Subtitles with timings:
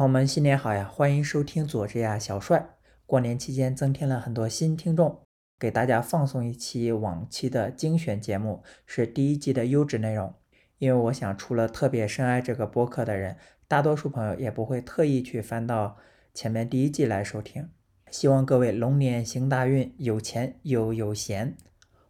[0.00, 0.90] 朋友们，新年好呀！
[0.90, 2.70] 欢迎收听佐治亚小帅。
[3.04, 5.20] 过年期间增添了很多新听众，
[5.58, 10.32] 给大家放送一期往期的精选节目，是第一季的优质内容。
[10.78, 13.36] 因为我想，除了特别深爱这个播客的人，
[13.68, 15.98] 大多数朋友也不会特意去翻到
[16.32, 17.68] 前面第一季来收听。
[18.10, 21.54] 希望各位龙年行大运，有钱又有闲。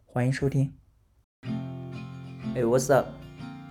[0.05, 0.73] 欢迎收听。
[2.55, 3.07] 哎，What's up？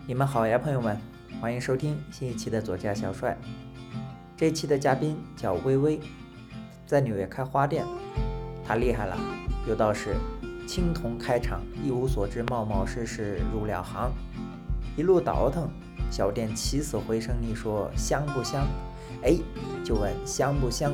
[0.07, 0.99] 你们好呀，朋友们，
[1.41, 3.35] 欢迎收听新一期的佐治亚小帅。
[4.41, 6.01] 这期的嘉宾叫微微，
[6.87, 7.85] 在纽约开花店，
[8.67, 9.15] 他厉害了，
[9.69, 10.17] 有道是
[10.67, 14.11] 青铜开场，一无所知，冒冒失失入了行，
[14.97, 15.69] 一路倒腾，
[16.11, 18.67] 小店起死回生，你说香不香？
[19.23, 19.37] 哎，
[19.85, 20.91] 就问香不香？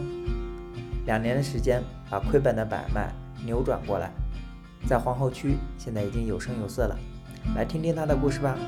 [1.04, 3.12] 两年的时间，把亏本的买卖
[3.44, 4.10] 扭转过来，
[4.88, 6.98] 在皇后区现在已经有声有色了，
[7.54, 8.58] 来听听他的故事吧。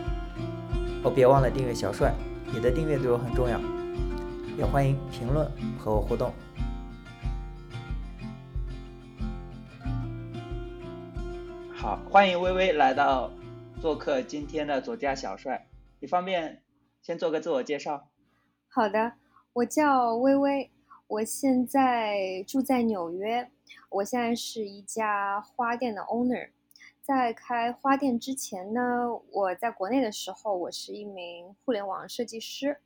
[1.02, 2.14] 哦，别忘了订阅小帅，
[2.54, 3.60] 你的订阅对我很重要。
[4.58, 5.48] 也欢迎评论
[5.78, 6.32] 和我互动。
[11.72, 13.30] 好，欢迎微微来到
[13.80, 15.64] 做客今天的左家小帅。
[16.00, 16.60] 你方便
[17.00, 18.08] 先做个自我介绍？
[18.66, 19.12] 好的，
[19.52, 20.68] 我叫微微，
[21.06, 23.48] 我现在住在纽约。
[23.90, 26.48] 我现在是一家花店的 owner。
[27.00, 28.80] 在开花店之前呢，
[29.30, 32.80] 我在国内的时候，我是一名互联网设计师。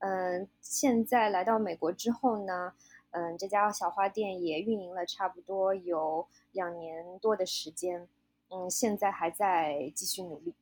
[0.00, 2.72] 嗯，现在来到美国之后呢，
[3.10, 8.08] 嗯，这家小花店也运营了差不多有两年多的时间，
[8.48, 10.54] 嗯，现在还在继续努力。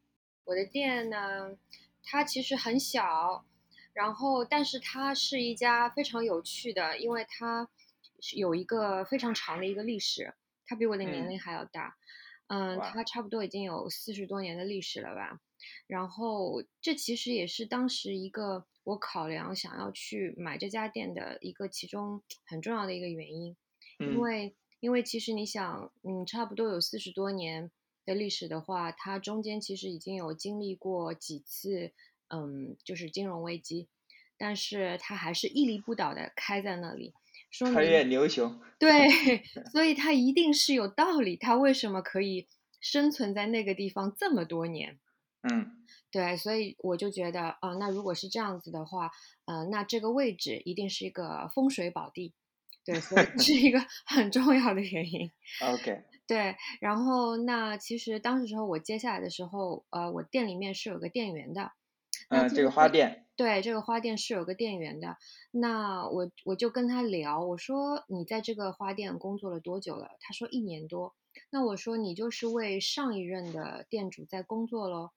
[0.44, 1.56] 我的店呢，
[2.02, 3.44] 它其实很小，
[3.92, 7.68] 然后但是它是一家非常有趣的，因为它
[8.34, 10.34] 有一个非常长的一个历史，
[10.66, 11.96] 它比我的年龄还要大，
[12.48, 15.38] 嗯，它差不多已经有四十多年的历史了吧。
[15.86, 18.66] 然后这其实也是当时一个。
[18.88, 23.54] 我考量想要去买这家店的一个其中很重要的一个原因，
[23.98, 27.70] 因为因为其实你想，嗯，差不多有四十多年
[28.06, 31.92] 的历史的话，它中间其实已经有经历过几次，
[32.28, 33.88] 嗯，就是金融危机，
[34.38, 37.12] 但是它还是屹立不倒的开在那里，
[37.50, 38.88] 说穿越牛熊，对，
[39.70, 42.48] 所以它一定是有道理，它为什么可以
[42.80, 44.98] 生存在那个地方这么多年？
[45.42, 45.77] 嗯。
[46.10, 49.10] 对，所以我就觉得，啊，那如果是这样子的话，
[49.44, 52.32] 呃，那这个位置一定是一个风水宝地，
[52.84, 55.30] 对，所以是一个 很重要的原因。
[55.60, 56.04] OK。
[56.26, 61.72] 对，然后那其实当时时候我接下来的时候，呃，我店里面是有个店员的。
[62.28, 63.26] 嗯，这个花店。
[63.36, 65.16] 对，这个花店是有个店员的。
[65.50, 70.10] 那我我就跟他聊，我说你在这个花店工作了多久了？
[70.20, 71.14] 他说一年多。
[71.50, 75.10] 那我说你就是为上一任的店主在工作喽？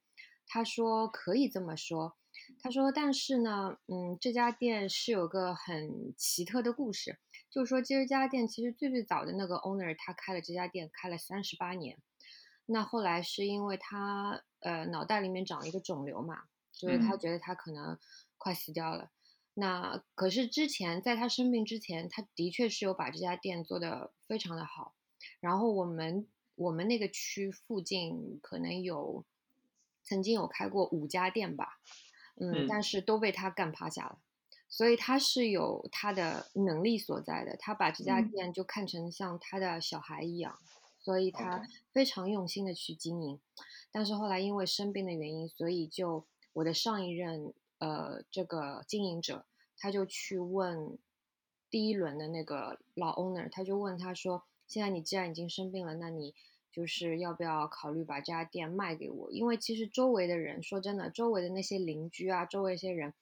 [0.53, 2.17] 他说可以这么说，
[2.61, 7.17] 他说但是呢，嗯，这家店是有个很奇特的故事，
[7.49, 11.97] 就是说这家店其实最最早的那个 owner 他开了这家店开了三十八年，
[12.65, 17.97] 那后来是因为他呃脑袋里面长了一个肿瘤嘛，所以他觉得他可能
[18.37, 19.09] 快死掉了。
[19.53, 24.95] 那可是之前在他生病之前，他的确是有把这家店做得非常的好，
[25.39, 29.23] 然后我们我们那个区附近可能有。
[30.03, 31.79] 曾经有开过五家店吧，
[32.35, 34.17] 嗯，但是都被他干趴下了，
[34.67, 40.57] 所以他是有他的能力所在的，他把这家店就看成像他的小孩一样，
[40.99, 43.39] 所以他非常用心的去经营。
[43.91, 49.45] 但是后来因为生病的原因，所以就我的上一任呃这个经营者，
[49.77, 50.97] 他就去问
[51.69, 56.33] 第一轮的那个老 owner，他就问他说：“现在你既然已经生病了，那你？”
[56.71, 59.31] 就是要不要考虑把这家店卖给我？
[59.31, 63.13] 因为其实周围的人，说真的，周围的那些邻居啊，周围一些人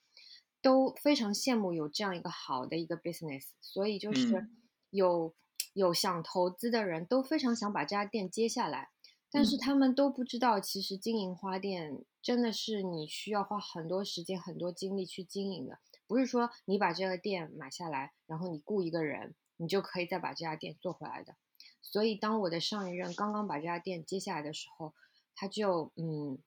[0.61, 4.47] 都非常羡慕有这样一个好的一个 business，所以就是
[4.91, 5.33] 有
[5.73, 8.89] 有想投资的人都非常想把这家店接下来，
[9.31, 21.35] 但是他们都不知道，其实经营花店真的是你需要花很多时间、很多精力去经营的，不是说你把这个店买下来，然后你雇一个人，你就可以再把这家店做回来的。
[21.81, 24.93] 所以，当我的上一任刚刚把这家店接下来的时候，
[25.35, 26.37] 他就嗯，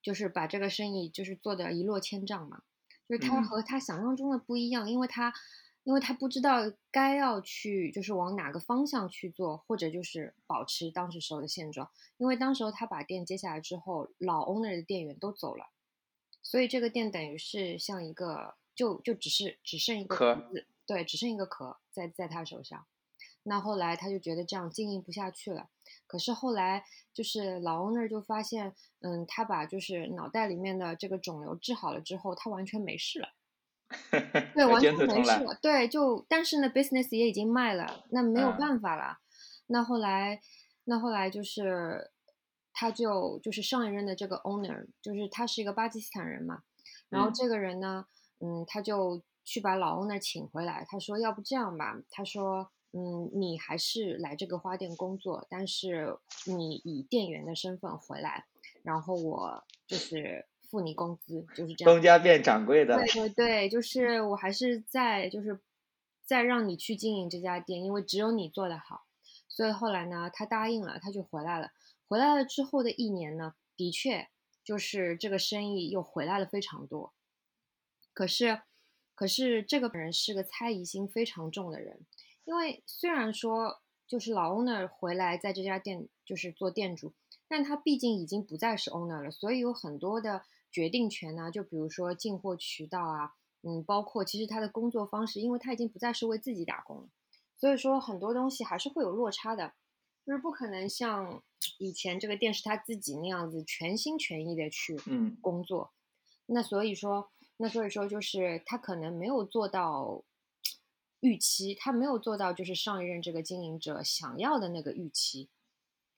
[0.00, 2.62] 就是把这个生意就是做的一落千丈嘛。
[3.08, 5.32] 就是他和他想象中的不一样，因为他
[5.82, 11.90] 因为他不知道该要去就是往哪个方向去做，或者就是保持当时时候的现状。
[12.16, 15.66] 因为当时候他把店接下来之后，老 owner 的店员都走了，
[16.42, 20.50] 所以这个店等于是像一个就就只是只剩一个壳，
[20.86, 22.86] 对，只剩一个壳在在他手上。
[23.46, 25.68] 那后来他就觉得这样经营不下去了，
[26.06, 26.82] 可是后来
[27.12, 33.28] 就是老 owner 就发现，嗯，他把就是脑袋里面的这个肿瘤治好了之后，他完全没事了。
[34.54, 34.96] 对，完全。
[34.96, 35.54] 没事了。
[35.60, 39.18] 对，就但是呢，business 也已经卖了，那没有嗯办法了。
[39.66, 40.40] 那后来，
[40.84, 42.10] 那后来就是，
[42.72, 46.62] 他就就是上一任的这个 owner，就是他是一个巴基斯坦人嘛，
[47.10, 48.06] 然后嗯这个人呢，
[48.40, 52.70] 嗯，他就去把老 owner 请回来，他说要不这样吧，他说。
[52.96, 58.46] 嗯，你还是来这个花店工作，但是你以店员的身份回来，
[58.84, 61.92] 然后我就是付你工资，就是这样。
[61.92, 63.06] 东家变掌柜的对。
[63.06, 65.60] 对对，就是我还是在就是
[66.24, 69.04] 在让你去经营这家店，因为只有你做得好。
[69.48, 71.72] 所以后来呢，他答应了，他就回来了。
[72.06, 74.28] 回来了之后的一年呢，的确
[74.62, 77.12] 就是这个生意又回来了非常多。
[78.12, 78.62] 可是，
[79.16, 82.00] 可是这个人是个猜疑心非常重的人，
[82.44, 87.12] 因为虽然说就是老 owner 回来在这家店就是做店主，
[87.48, 97.08] 但他毕竟已经不再是 owner 了，所以有很多的决定权呢，就比如说进货渠道啊，嗯，包括其实他的工作方式，因为他已经不再是为自己打工了，
[97.56, 99.72] 所以说很多东西还是会有落差的，
[100.26, 101.42] 就是不可能像
[101.78, 105.36] 以前这个店是他自己那样子全心全意的去嗯。
[105.40, 105.92] 工作，
[106.46, 110.22] 那所以说，那所以说就是他可能没有做到
[111.24, 115.48] 预期，他没有做到就是上一任这个经营者想要的那个预期，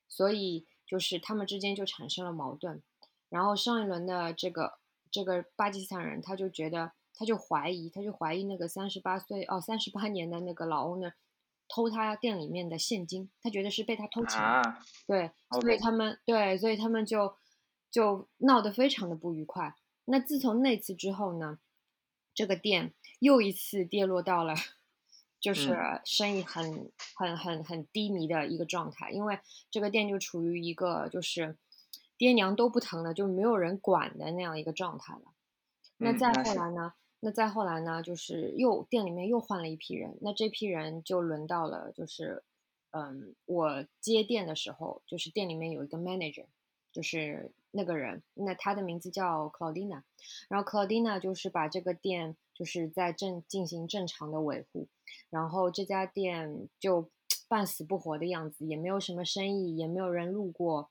[0.08, 2.82] 所以就是他们之间就产生了矛盾。
[3.28, 11.12] 然后上一轮的这个这个巴基斯坦人，他就觉得他就怀疑，他就怀疑那个三十八岁哦三十八年的那个老 owner
[11.68, 14.40] 偷他店里面的现金，他觉得是被他偷钱。
[14.40, 15.30] 啊，对，
[15.60, 17.36] 所以他们对，所以他们就
[17.90, 19.76] 就闹得非常的不愉快。
[20.06, 21.60] 那自从那次之后呢，
[22.34, 24.54] 这个店又一次跌落到了
[25.40, 29.38] 就是嗯生意很很很很低迷的一个状态，因为
[29.70, 31.56] 这个店就处于一个就是
[32.16, 35.32] 爹娘都不疼的，就没有人管的那样一个状态了。
[35.98, 36.94] 那再后来呢？
[37.20, 38.02] 那再后来呢？
[38.02, 42.44] 就是又店里面又换了一批人，那这批人就轮到了，就是，
[42.90, 46.44] 嗯，我接店的时候，就是店里面有一个 manager，
[46.92, 50.02] 就是那个人，那他的名字叫 Claudina，
[50.48, 54.88] 然后 Claudina 就是把这个店就是在正进行正常的维护，
[55.28, 57.10] 然后这家店就
[57.48, 60.90] 半死不活的样子，也没有什么生意，也没有人路过，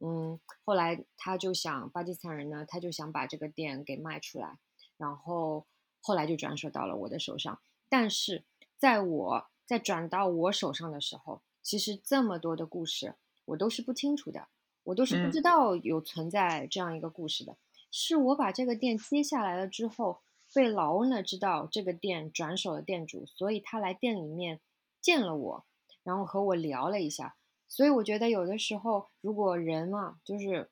[0.00, 4.58] 嗯，后来他就想巴基斯坦人呢，他就想把这个店给卖出来。
[4.96, 5.66] 然后
[6.00, 7.60] 后来就转手到了我的手上。
[7.88, 8.44] 但是
[8.78, 14.48] 在我在转到我手上的时候，其实这么多的故事我都是不清楚的，
[14.84, 17.56] 我都是不嗯知道有存在这样一个故事的。
[17.90, 20.22] 是我把这个店接下来了之后，
[20.54, 24.60] 被老 owner 知道这个店转手的店主，所以他来店里面
[25.00, 25.64] 见了我，
[26.02, 27.36] 然后和我聊了一下。
[27.68, 30.70] 所以我觉得有的时候，如果人嘛，就是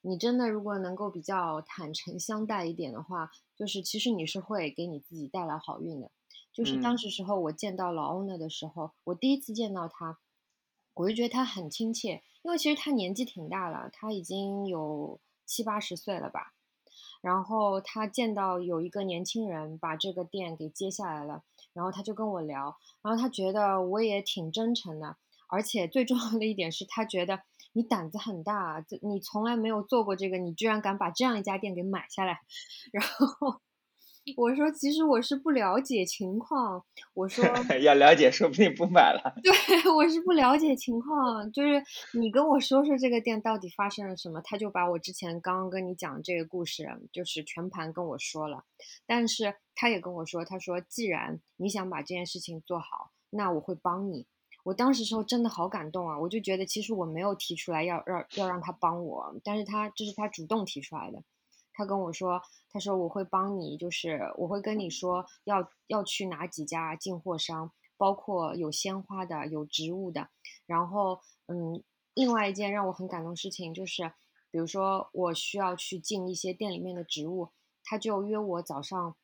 [0.00, 6.10] 你真的如果能够比较坦诚相待一点的话，就是其实你是会给你自己带来好运的。
[6.52, 10.18] 就是当嗯时时候我见到老 owner 的时候，我第一次见到他，
[10.94, 16.54] 我就觉得他很亲切，因为其实他年纪挺大了，他已经有七八十岁了吧。
[17.26, 21.42] 然后他见到有一个年轻人把这个店给接下来了，
[21.72, 25.16] 然后他就跟我聊，然后他觉得我也挺真诚的，
[25.48, 27.40] 而且最重要的一点是他觉得
[27.72, 32.38] 你胆子很大，你从来没有做过这个，你居然敢把这样一家店给买下来。
[32.94, 33.60] 然后
[34.34, 36.84] 我说，其实我是不了解情况，
[37.14, 37.44] 我说
[37.80, 39.34] 要了解，说不定不买了。
[39.42, 39.52] 对，
[39.94, 48.64] 我是不了解情况，就是你跟我说说这个店到底发生了什么，他就把我之前刚刚跟你讲这个故事，就是全盘跟我说了。
[49.06, 54.26] 但是他也跟我说，他说既然你想把这件事情做好，那我会帮你。
[54.64, 61.22] 我当时时候真的好感动啊，我就觉得其实我没有提出来要让要让他帮我，但是他这是他主动提出来的。
[61.76, 62.40] 他跟我说，
[62.70, 70.30] 他说我会帮你，就是我会跟你说要要去哪几家进货商，包括有鲜花的，有植物的。
[70.64, 74.14] 然后，嗯，另外一件让我很感动事情就是，
[74.50, 77.50] 比如说我需要去进一些店里面的植物，
[77.84, 79.14] 他就约我早上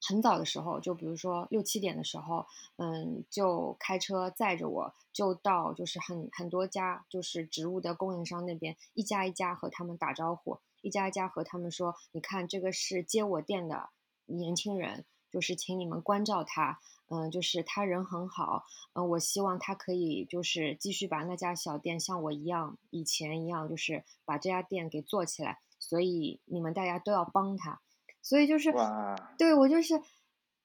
[0.00, 10.60] 很早的时候，就比如说六七点的时候，嗯，就开车载着我，就到就是很很多家就是植物的供应商那边，一家一家和他们打招呼。
[10.80, 13.90] 一家一家和他们说：“你看，这个是接我店的
[14.26, 16.78] 年轻人，就是请你们关照他。
[17.12, 18.64] 嗯，就是他人很好。
[18.92, 25.58] 嗯，我希望他可以就是继续把那家小店像我一样，以前一样，就是把这家店给做起来。
[25.78, 27.80] 所以你们大家都要帮他。
[28.22, 28.72] 所以就是，
[29.36, 30.00] 对我就是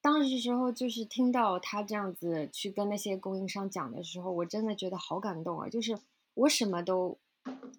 [0.01, 5.67] 当时时候就是听到他这样子去跟那些供应商讲的时候，我真的觉得好感动啊！
[5.67, 5.97] 就是
[6.35, 7.17] 我什么都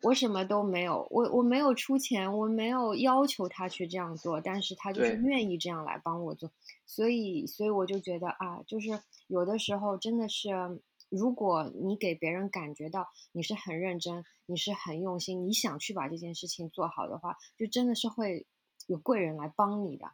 [0.02, 6.50] 我什么都没有，我我没有出钱，我没有要求他去这样做，但是他就是愿意这样来帮我做，
[6.84, 8.90] 所以所以我就觉得啊，就是
[9.26, 10.50] 有的时候真的是，
[11.08, 18.46] 如果你给别人感觉到你是很认真，你是很用心，你想去把这件事情做好的话，就真的是会
[18.86, 20.06] 有贵人来帮你的。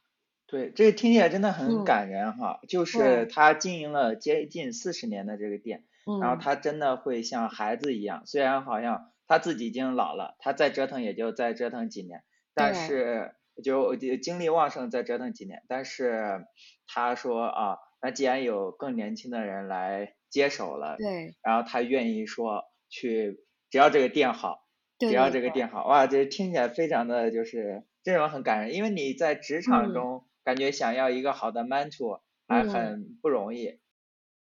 [0.47, 2.61] 对，这个听起来真的很嗯感人哈。
[2.69, 5.85] 就是他经营了接近四十年的这个店，
[6.21, 12.23] 然后嗯，他真的会像孩子一样，虽然好像他自己已经老了，他再折腾也就再折腾几年，
[12.55, 13.35] 但是
[13.65, 16.45] 就就精力旺盛再折腾几年，但是
[16.87, 21.35] 他说啊，那既然有更年轻的人来接手了，对。
[21.43, 23.39] 然后他愿意说去，
[23.71, 24.67] 只要这个店好，
[25.01, 29.95] 对只要这个店好，哇，这听起来非常的就是这种很感人，因为你在职场嗯。
[29.95, 32.65] 中感觉想要一个好的 mentor 还嗯。
[32.65, 33.81] 很不容易，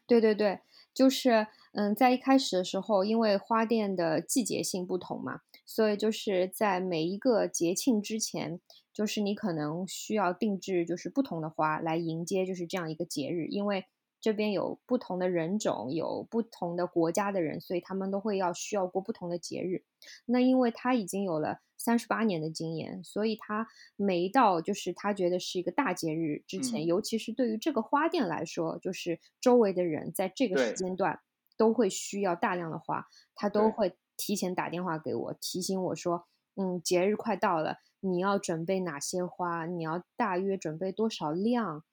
[0.09, 0.61] 对对对，
[0.93, 8.61] 就是嗯，在一开始的时候，因为花店的季节性不同嘛，所以就是在每一个节庆之前，
[8.93, 13.85] 就是你可能需要定制就是不同的花来迎接就是这样一个节日，因为
[14.21, 19.85] 这边有不同的人种，有不同的国家的人，所以他们都会要需要过不同的节日。
[20.27, 26.87] 那因为他已经有了三十八年的经验，所以他每一到就是他觉得是一个大节日之前，嗯。
[26.87, 31.19] 尤其是对于这个花店来说，就是周围的人在这个时间段
[31.61, 41.85] 都会需要大量的花，他都会提前打电话给我，提醒我说，嗯，节日快到了，你要准备哪些花，你要大约准备多少量，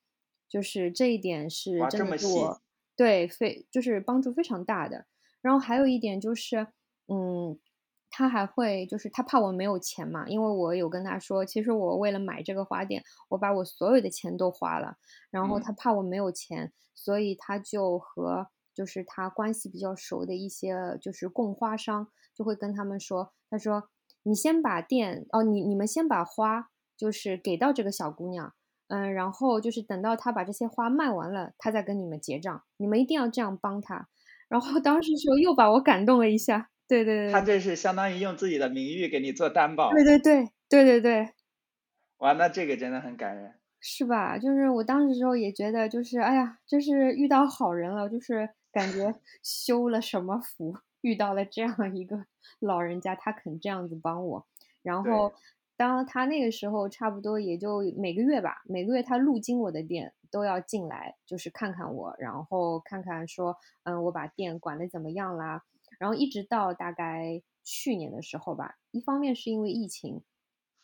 [0.48, 2.62] 就是这一点是哇，真的对我。
[2.96, 5.06] 对非就是帮助非常大的。
[5.42, 6.68] 然后还有一点就是，
[7.10, 7.60] 嗯，
[8.10, 14.96] 他还会就是他怕我没有钱嘛，因为我有跟他说，其实我为了买这个花店，我把我所有的钱都花了，
[15.30, 15.62] 然后嗯。
[15.62, 18.48] 他怕我没有钱，所以他就和
[18.78, 23.90] 就是他关系比较熟的一些就是供花商，就会跟他们说，他说
[24.22, 28.54] 你先把店哦，你你们先把花就是给到这个小姑娘。
[28.90, 32.64] 嗯，然后就是等到她把这些花卖完了，她再跟你们结账。
[32.78, 34.08] 你们一定要这样帮她。
[34.48, 41.34] 然后当时说又把我感动了一下，对对对他对这是相当于用自己的名誉给你做担保，对对对对对对，
[42.20, 43.56] 哇，那这个真的很感人。
[43.82, 44.38] 是吧？
[44.40, 52.28] 就是我当时时候也觉得，就是哎呀，就是遇到好人了，就是感觉修了什么福，遇到了这样一个
[52.62, 54.48] 老人家，他肯这样子帮我。
[54.84, 55.34] 然，后
[55.76, 65.64] 当他那个时候差不多也就每个月吧，每个月他路经我的店都要进来，就是看看我，然后看看说，嗯，我把店管的怎么样啦。
[66.00, 70.22] 然后一直到大概去年的时候吧，一方面是因为疫情，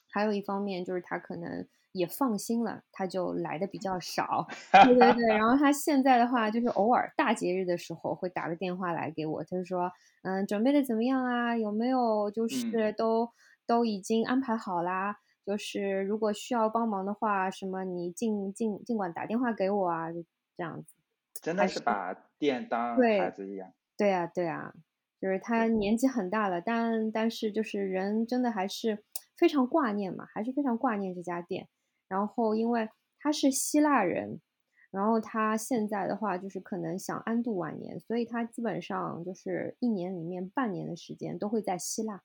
[0.09, 4.45] 还有一方面就是他可能也放心了，他就来的比较 少。
[4.71, 9.89] 对对对，然后他现在的话，就是偶尔大节日的时候会打个电话来给我，他就说，
[10.23, 11.55] 嗯，准备的怎么样啊？
[11.55, 13.29] 有没有就嗯，是都
[13.65, 15.17] 都已经安排好啦？
[15.45, 20.23] 就是如果需要帮忙的话，什么你尽尽尽管打电话给我啊，就
[20.57, 20.95] 这样子。
[21.41, 23.71] 真的是把店当孩对子一样。
[23.97, 24.73] 对啊对啊，
[25.19, 29.03] 就是他，年纪很大了，但但是就是人真的还是
[29.37, 31.67] 非常挂念嘛，还是非常挂念这家店。
[32.13, 32.87] 然后因为
[33.19, 34.39] 他是希腊人，
[34.91, 42.21] 然后他现在的话就是可能想安度晚年，所以他基本上就是一年里面半年的时间都会在希腊，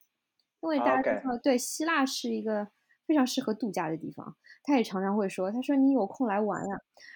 [0.61, 2.69] 因为大家都知道，对，希腊是一个
[3.07, 4.37] 非常适合度假的地方。
[4.65, 6.75] 他也常常会说，他说你有空来玩呀，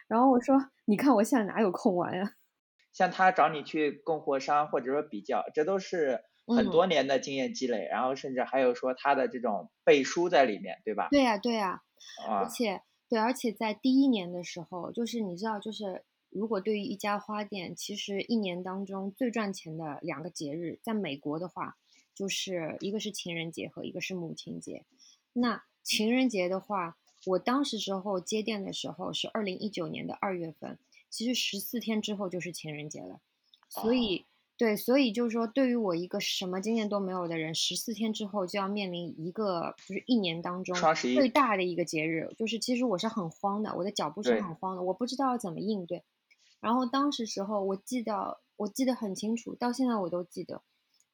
[0.08, 2.32] 然后我说你看我现在哪有空玩呀？
[2.94, 11.08] 像他找你去供货商或者说比较，这都是很嗯，多年的经验积累，然后甚至还有说他的这种背书在里面，对吧？
[11.10, 11.80] 对呀对呀，
[12.28, 21.76] 而啊，且对，而且在第一年的时候，就是你知道，就是如果对于一家花店，其实一年当中最赚钱的两个节日，在美国的话，
[22.14, 24.84] 就是一个是情人节和一个是母亲节。
[25.34, 30.78] 那情人节的话，我当时时候接店的时候是二零一九年的二月份，
[31.10, 33.20] 其实十四天之后就是情人节了，
[33.68, 34.24] 所哦，以
[34.62, 46.04] 对，所以就是说，对于我一个什么经验都没有的人，十四天之后就要面临一个就是一年当中最大的一个节日，就是其实我是很慌的，我的脚步是，很慌的，我不知道要怎么应对。
[46.60, 50.62] 然后当时时候我记得我记得很清楚，到现在我都记得，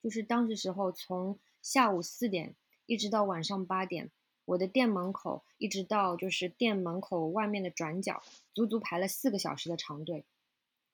[0.03, 4.11] 就是当时时候从下午四点一直到晚上八点，
[4.45, 10.27] 我的店门口一直到就是店门口外面的转角，足足排了四个小时的长队，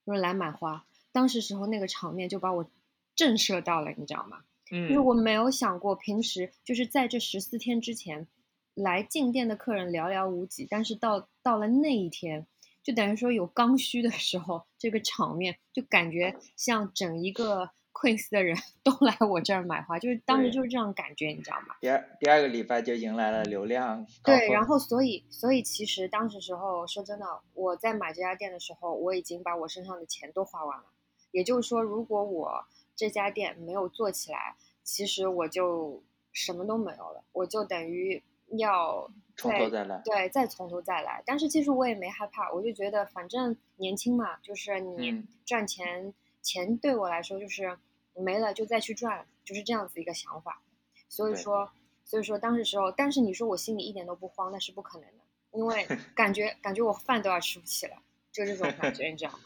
[0.07, 0.87] 就是来买花。
[1.15, 2.69] 当时时候那个场面就把我
[3.15, 4.41] 震慑到了，你知道吗？
[4.69, 8.27] 就是嗯，我没有想过，平时就是在这十四天之前，
[8.75, 12.47] 来进店的客人寥寥无几，但是到到了那一天，
[12.83, 21.77] 就等于说有刚需的时候，这个场面就感觉像整一个 Queens 的人都来我这儿买花，就是当时就是这样感觉，你知道吗？
[21.81, 24.67] 第二第二个礼拜就迎来了流量高对，然。
[24.67, 30.87] 后所以所以其实当时时候说真的，我在买这家店的时候，我已经把我身上的钱都花完了。
[31.35, 32.65] 也就是说，如果我
[32.95, 36.01] 这家店没有做起来，其实我就
[36.33, 38.23] 什么都没有了，我就等于
[38.57, 40.01] 要从头再来。
[40.05, 41.21] 对，再从头再来。
[41.27, 47.77] 但是其实我也没害怕，我就觉得反正年轻嘛，就是你嗯赚钱，钱对我来说就是
[48.15, 50.63] 没了就再去赚，就是这样子一个想法。
[51.09, 51.69] 所以说，
[52.05, 57.97] 所以说当时时候，但是你说我心里一点都不慌，那是不可能的，因为 感觉感觉我饭都要吃不起了，
[58.31, 59.39] 就这种感觉，你知道吗？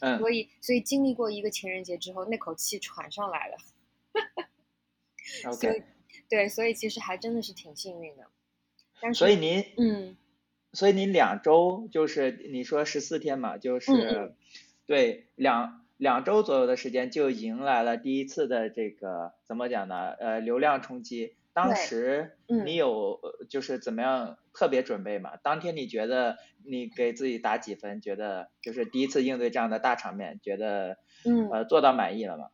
[0.00, 3.56] 嗯所以所以经历过一个情人节之后，那口气喘上来了。
[5.32, 5.84] 所以，OK。
[6.28, 8.26] 对，所以其实还真的是挺幸运的。
[9.00, 10.16] 但是，所以您嗯。
[10.74, 14.36] 所以您两周就是你说十四天嘛，就是、嗯
[14.84, 20.10] 对两两周左右的时间就迎来了第一次的这个怎么讲呢？
[20.12, 21.37] 呃，流量冲击。
[21.58, 25.36] 当时嗯你有呃就是怎么样特别准备吗？
[25.42, 28.00] 当天你觉得你给自己打几分？
[28.00, 32.50] 觉得就是第一次应对这样的大场面，觉得嗯呃做到满意了吗？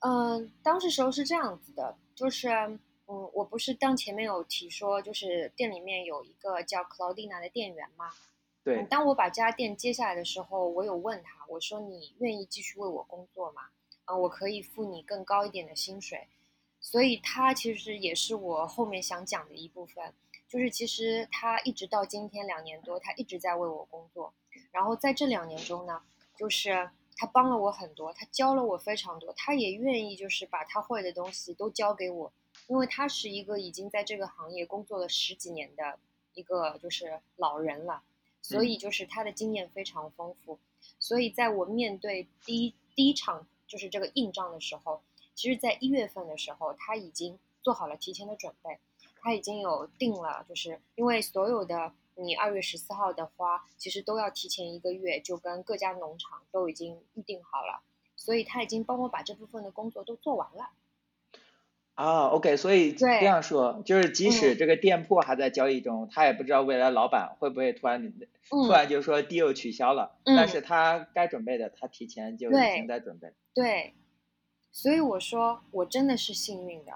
[0.00, 8.06] 嗯，当时时候是这样子的，就是嗯，我不是当前面有提说，就是店里面有一个叫 Claudina 的店员嘛。
[8.64, 13.62] 对嗯，当我把这家店接下来的时候，我有问他，我说你愿意继续为我工作吗？
[14.06, 16.26] 嗯，我可以付你更高一点的薪水。
[16.80, 20.12] 所以他其实也是我后面想讲的一部分，
[20.48, 24.32] 就是其实他一直到今天两年多，他一直在为我工作。
[24.72, 26.02] 然后在这两年中呢，
[26.36, 32.32] 就是他帮了我很多，他教了我非常多，他也愿意就是把他会的东西都教给我，
[32.66, 35.98] 因为他是一个已经在这个行业工作了十几年的
[36.34, 38.02] 一个就是老人了，
[38.40, 40.58] 所以就是他的经验非常丰富。
[40.98, 45.02] 所以在我面对第一第一场就是这个硬仗的时候，
[45.40, 48.78] 其实在一月份的时候，他已经做好了提前的准备，
[49.22, 57.80] 他已经有定了，就是因为所有的你二月十四号的花，其实都要提前一个月就跟各家农场都已经预定好了，
[58.16, 60.68] 所以他已经帮我把这部分的工作都做完了。
[61.94, 68.12] 啊，OK，所以这样说，就是即使嗯这个店铺还在交易中，他也不知道未来老板会不会突然
[68.50, 73.32] 突嗯，然就说 deal 取消了，但嗯是他该准备的，他提前就已经在准备。
[73.54, 73.94] 对，
[74.72, 76.92] 所以我说我真的是幸运的，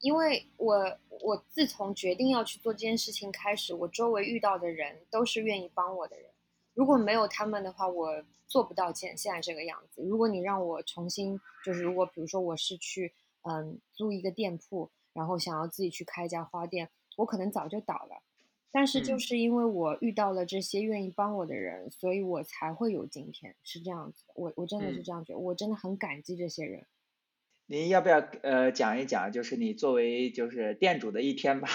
[0.00, 6.30] 因为我我自从决定要去做这件事情开始，我周围遇到的人都是愿意帮我的人。
[6.74, 10.02] 如果没有他们的话，我做不到现现在这个样子。
[10.02, 18.22] 如果你让我重新，就是如果比如说我是去嗯租一个店铺，然后想要自己去开一家花店，我可能早就倒了。
[18.70, 24.34] 但是就嗯是因为我遇到了这些愿意帮我的人，所以我才会有今天，是这样子的。
[24.36, 26.86] 我我真的是嗯这样觉得，我真的很感激这些人。
[27.70, 31.68] 您要不要呃讲一讲，就是你作为就是店主的一天吧，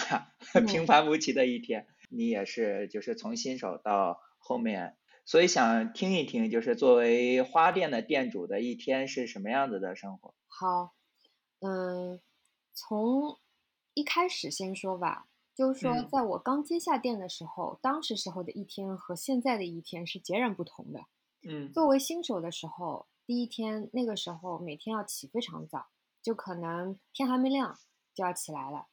[0.56, 10.34] 嗯 平凡无奇的一天，你也是就是从新手到后面，所以想听一听，就是作为花店的店主的一天是什么样子的生活？
[10.48, 10.96] 好，
[11.62, 12.20] 嗯，
[12.74, 13.38] 从
[13.94, 21.02] 一开始先说吧，就是说，嗯在我刚接下店的时候，当时时候的一天和现在的一天是截然不同的。
[21.48, 25.88] 嗯作为新手的时候，第一天那个时候每天要起非常早，
[26.22, 27.78] 就可能天还没亮
[28.14, 28.88] 就要起来了。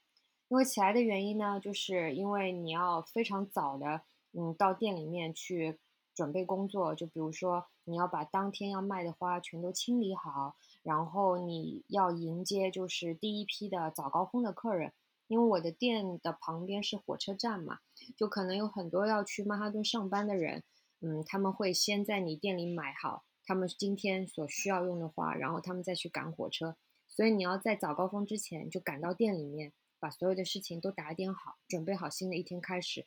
[0.49, 5.79] 因为起来的原因呢，就是因为你要非常早的，嗯，到店里面去
[6.15, 6.95] 准备工作。
[6.95, 14.93] 就比如说，你要把当天要卖的花全都清理好，然后你要迎接就是第一批的早高峰的客人。
[15.29, 17.79] 因为我的店的旁边是火车站嘛，
[18.17, 20.65] 就可能有很多要去曼哈顿上班的人，
[21.01, 26.77] 嗯，他们会先在你店里买好他们今天所需要用的花，然后他们再去赶火车。
[27.09, 33.05] 所以你要在早高峰之前就赶到店里面，把所有的事情都打点好，准备好新的一天开始。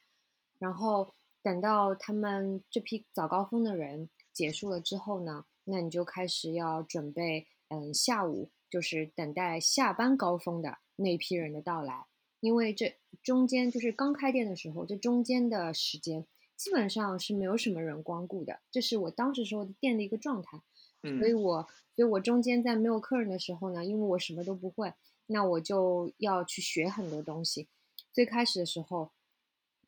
[0.60, 12.06] 然后等到他们这批早高峰的人结束了之后呢，那你就开始要准备，嗯，下午就是等待下班高峰的那一批人的到来。
[12.42, 16.28] 因为这中间就是刚开店的时候，这中间的时间
[16.64, 20.62] 基本上是没有什么人光顾的，这是我当时时候的店的一个状态。
[21.02, 24.94] 所以嗯我，所以我中间在没有客人的时候呢，因为我什么都不会，
[25.26, 27.68] 那我就要去学很多东西。
[28.14, 29.12] 最开始的时候，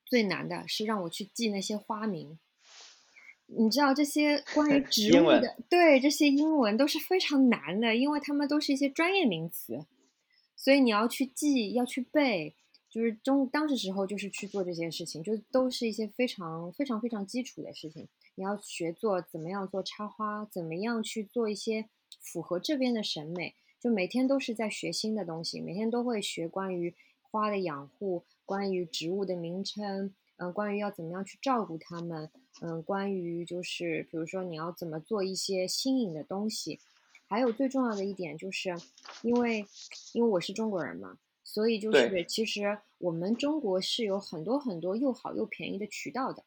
[0.04, 2.38] 最难的是让我去记那些花名。
[3.46, 9.86] 你知道这些 关于植物的，对这些英文都是非常难的，因为它们都是一些专业名词，
[10.58, 12.54] 所以你要去记，要去背。
[12.96, 18.08] 就是中当时时候就是去做这些事情，就都是一些非常非常非常基础的事情。
[18.36, 21.90] 你要学做怎么样做插花，怎么样去做一些
[22.22, 32.32] 符合这边的审美，就每天都是在学新的东西，每天都会学关于花的养护，关于植物的名称，嗯，关于要怎么样去照顾它们，
[32.62, 36.80] 嗯，关于就是比如说你要怎么做一些新颖的东西，
[37.28, 38.74] 还有最重要的一点就是，
[39.22, 39.66] 因为
[40.14, 41.18] 因为我是中国人嘛。
[41.48, 46.44] 所以就是，其实我们中国是有很多很多又好又便宜的渠道的。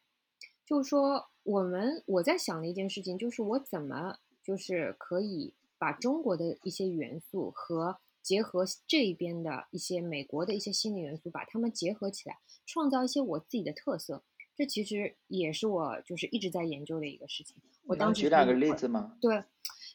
[0.67, 14.25] 就是说，我们我在想的一件事情，就是我怎么就是可以把中国的一些元素和结合这边的一些美国的一些新的元素，把它们结合起来，创造一些我自己的特色。
[14.57, 17.57] 这其实也是我就是一直在研究的一个事情。
[17.85, 19.17] 我当时举两个例子吗？
[19.21, 19.45] 对，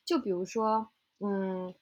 [0.06, 0.90] 就比如说，
[1.20, 1.76] 嗯，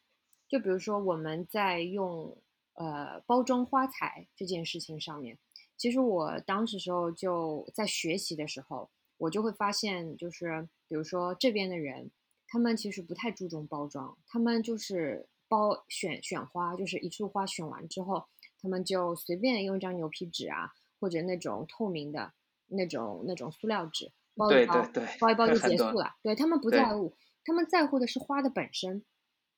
[0.50, 2.36] 就比如说我们在用。
[2.76, 5.38] 呃，包装花材这件事情上面，
[5.78, 12.10] 其实我当时时候就在学习的时候，我就会发现，就是比如说这边的人，
[12.48, 18.26] 他们其实不太注重包装，他们就是包选选花，就是一束花选完之后，
[18.62, 22.34] 他们就随便用一张牛皮纸啊，或者那种透明的
[22.68, 24.88] 那种那种塑料纸包一包，
[25.20, 26.16] 包一包就结束了。
[26.24, 29.04] 对他们不在乎，他们在乎的是花的本身。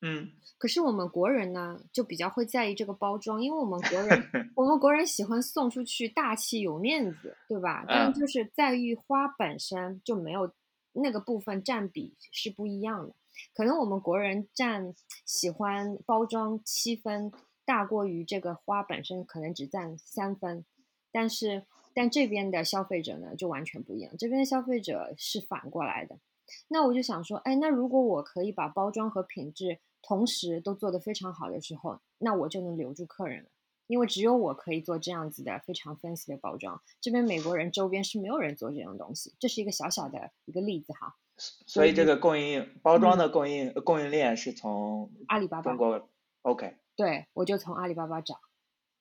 [0.06, 7.86] 嗯，可是我们国人呢，就比较会在意这个包装，因为我们国人， 我们国人喜欢送出去大气有面子，对吧？
[7.88, 10.52] 但就是在于花本身就没有
[10.92, 13.16] 那个部分占比是不一样的，
[13.56, 14.94] 可能我们国人占
[15.26, 17.32] 喜欢包装七分，
[17.64, 20.66] 大过于这个花本身可能只占三分，
[21.14, 21.64] 但是
[21.94, 26.20] 但这边的消费者呢就完全不一样，这边的消费者是反过来的，
[26.68, 29.80] 那我就想说，哎，那如果我可以把包装和品质。
[30.04, 33.50] 同时都做得非常好的时候，那我就能留住客人了，
[33.88, 36.82] 因为只有我可以做这样子的非常 fancy 的包装。
[37.00, 41.16] 这边美国人周边是没有人做这种东西，这是一个小小的一个例子哈。
[41.38, 46.10] 所以这个供应包装的供应供应链是从阿里巴巴中国
[46.42, 48.40] OK 对，我就从阿里巴巴找，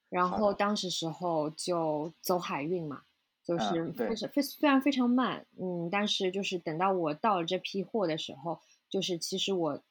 [0.08, 3.02] 然后当时时候就走海运嘛，
[3.44, 9.82] 就是非常非虽然非常慢，嗯，但是就是等到我到了这批货的时候，就是其实我。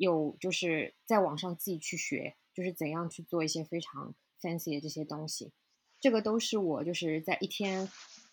[0.00, 5.52] 有就是在网上自己去学，就是怎样去做一些非常 fancy 的这些东西，
[6.00, 7.86] 这个都是我就是在一天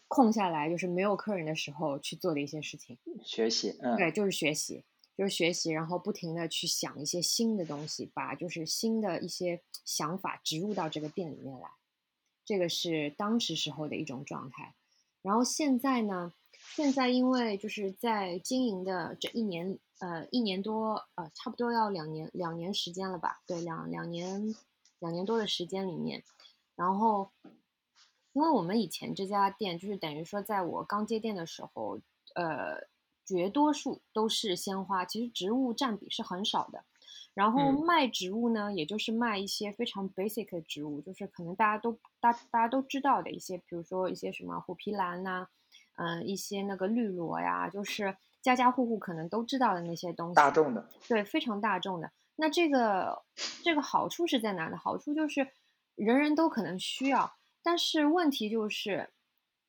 [0.08, 2.98] 空下来就是没有客人的时候去做的一些事情。
[3.22, 4.86] 学习，嗯，对，就是学习，
[5.18, 11.68] 就是学习，然后不停的去想一些新的东西，把就是新的一些想法植入到这个店里面来，
[12.46, 14.74] 这个是当时时候的一种状态。
[15.22, 16.32] 然后现在呢，
[16.78, 19.78] 现在因为就是在经营的这一年。
[20.00, 23.42] 呃，一年多，呃，差不多要两年，两年时间了吧？
[23.48, 24.56] 对，两两年，
[25.00, 26.24] 两年多的时间里面，
[26.76, 27.32] 然后，
[28.34, 32.00] 因为我们以前这家店就是等于说，在我刚接店的时候，
[32.36, 32.88] 呃，
[33.26, 36.86] 绝多数都是鲜花，其实植物占比是很少的。
[37.34, 45.48] 然后卖植物呢，也就是卖一些非常 basic 的植物，就是可能大家都大大家都知道的一些，比如说一些什么虎皮兰呐，
[45.96, 48.16] 嗯，一些那个绿萝呀，就是。
[48.48, 52.10] 家家户户可能都知道的那些东西，大众的，对，非常大众的。
[52.38, 53.24] 那这个
[53.62, 54.78] 这个好处是在哪呢？
[54.78, 55.50] 好处就是
[55.96, 59.10] 人人都可能需要，但是问题就是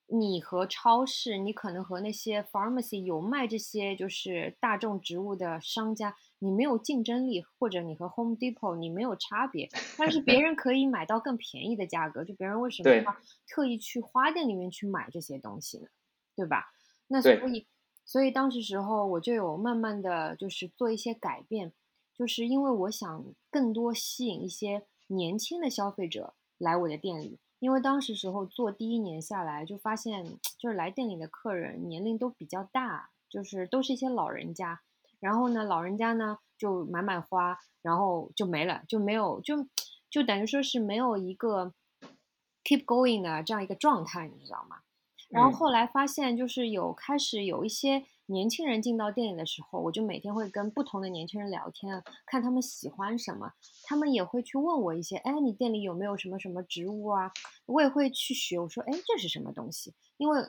[0.07, 13.13] 你和超市，你可能和那些 pharmacy 有卖这些就是大众植物的商家，你没有竞争力，或者你和 Home Depot 你没有差别，但是别人可以买到更便宜的价格，就别人为什么要
[13.45, 15.87] 特意去花店里面去买这些东西呢？
[16.33, 16.71] 对吧？
[17.07, 17.67] 那所以。
[18.09, 21.71] 所以当时时候我就有慢慢的就是做一些改变，
[22.11, 30.25] 就是因为我想更多吸引一些年轻的消费者来我的店里，因为当时时候做第一年下来就发现，
[30.57, 34.81] 就是来店里的客人年龄都比较大，就是都是一些老人家，
[35.19, 39.67] 然后呢，老人家呢就买买花，然后就没了，就没有就
[40.09, 41.75] 就等于说是没有一个
[42.63, 44.77] keep going 的这样一个状态，你知道吗？
[45.29, 57.31] 然后后来发现，就是有开始有一些年轻人进到店里的时候，我就每天会跟不同的年轻人聊天，看他们喜欢什么，他们也会去问我一些，哎，你店里有没有什么什么植物啊？
[57.67, 59.93] 我也会去学，我说，哎，这是什么东西？
[60.17, 60.41] 因为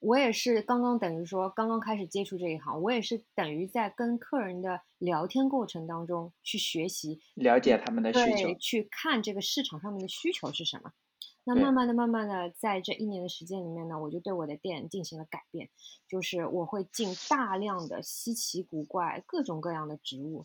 [0.00, 10.92] 我也是刚刚等于说刚刚开始接触这一行，我也是等于在跟客人的聊天过程当中去学习，了解他们的需求，去看这个市场上面的需求是什么。
[11.48, 15.70] 那慢慢的、慢慢的，在这一年的时间里面呢，我就对我的店进行了改变，
[16.08, 20.44] 就是我会进大量的稀奇古怪、各种各样的植物，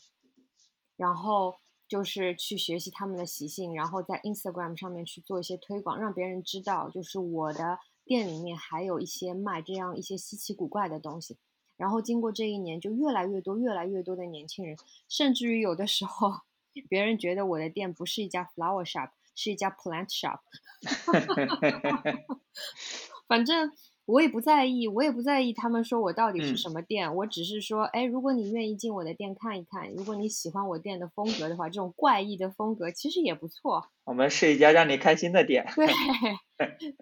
[0.95, 1.55] 然后
[1.87, 11.39] 就是去学习他们的习性，然后在 Instagram 上面去做一些推广，让别人知道，就是我的店里面还有一些卖这样一些稀奇古怪的东西。
[11.77, 14.77] 然后经过这一年，就越来越多、越来越多的年轻人，
[15.09, 16.31] 甚至于有的时候，
[16.87, 20.39] 别人觉得我的店不是一家 flower shop，是一家 plant shop。
[23.27, 23.71] 反正
[24.05, 33.89] 我也不在意，我也不在意他们说我到底是嗯什么店，我只是说，哎，如果你愿意进我的店看一看，如果你喜欢我店的风格的话，这种怪异的风格其实也不错。
[34.03, 35.65] 我们是一家让你开心的店。
[35.75, 35.87] 对，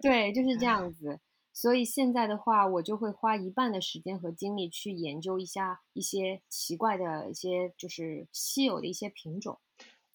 [0.00, 1.18] 对，就是这样子。
[1.52, 9.58] 所以现在的话，我就会花一半的时间和精力去研究一下一些奇怪的一些就是稀有的一些品种。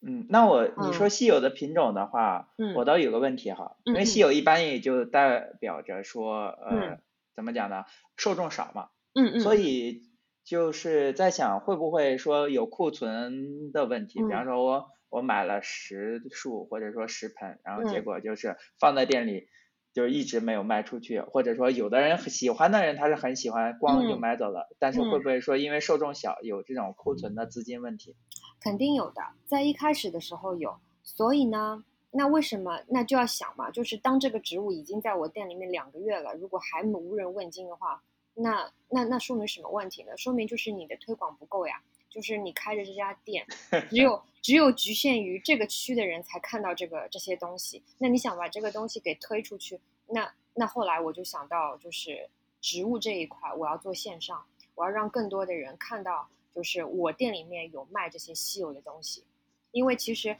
[0.07, 1.09] 嗯，那我你说嗯。
[1.09, 2.73] 稀有的品种的话，嗯。
[2.75, 6.99] 我倒有个问题哈，因为稀有一般也就代表着说，呃嗯，
[7.35, 7.85] 怎么讲呢，
[8.17, 9.55] 受众少嘛，嗯嗯，所。
[9.55, 10.03] 以
[10.45, 14.45] 就是在想会不会说有库存的问题，比方嗯。
[14.45, 18.03] 说我我买了十束或者说十盆，然后结嗯。
[18.03, 19.47] 果就是放在店里。
[19.95, 24.19] 就是一直没有卖出去，或者说有的人喜欢的人他是很喜欢，光就嗯。
[24.19, 25.19] 买走了，但是会嗯。
[25.19, 28.17] 不会说因为受众小有这种库存的资金问题？
[28.65, 30.75] 肯定有的，在一开始的时候有。
[31.03, 32.81] 所以呢，那为什么？
[32.87, 38.01] 那就要想嘛，就是当这个植物已经在我店里面两个月了，如果还无人问津的话，
[38.33, 40.17] 那那那说明什么问题呢？
[40.17, 41.79] 说明就是你的推广不够呀。
[42.09, 43.45] 就是你开着这家店，
[43.89, 47.83] 只有只有局限于这个区的人才看到这个这些东西。
[47.99, 52.29] 那你想把这个东西给推出去，那那后来我就想到，就是
[52.61, 59.25] 植物这一块，我要做线上，我要让更多的人看到，就是我店里面有卖这些稀有的东西。
[59.71, 60.37] 因为其实，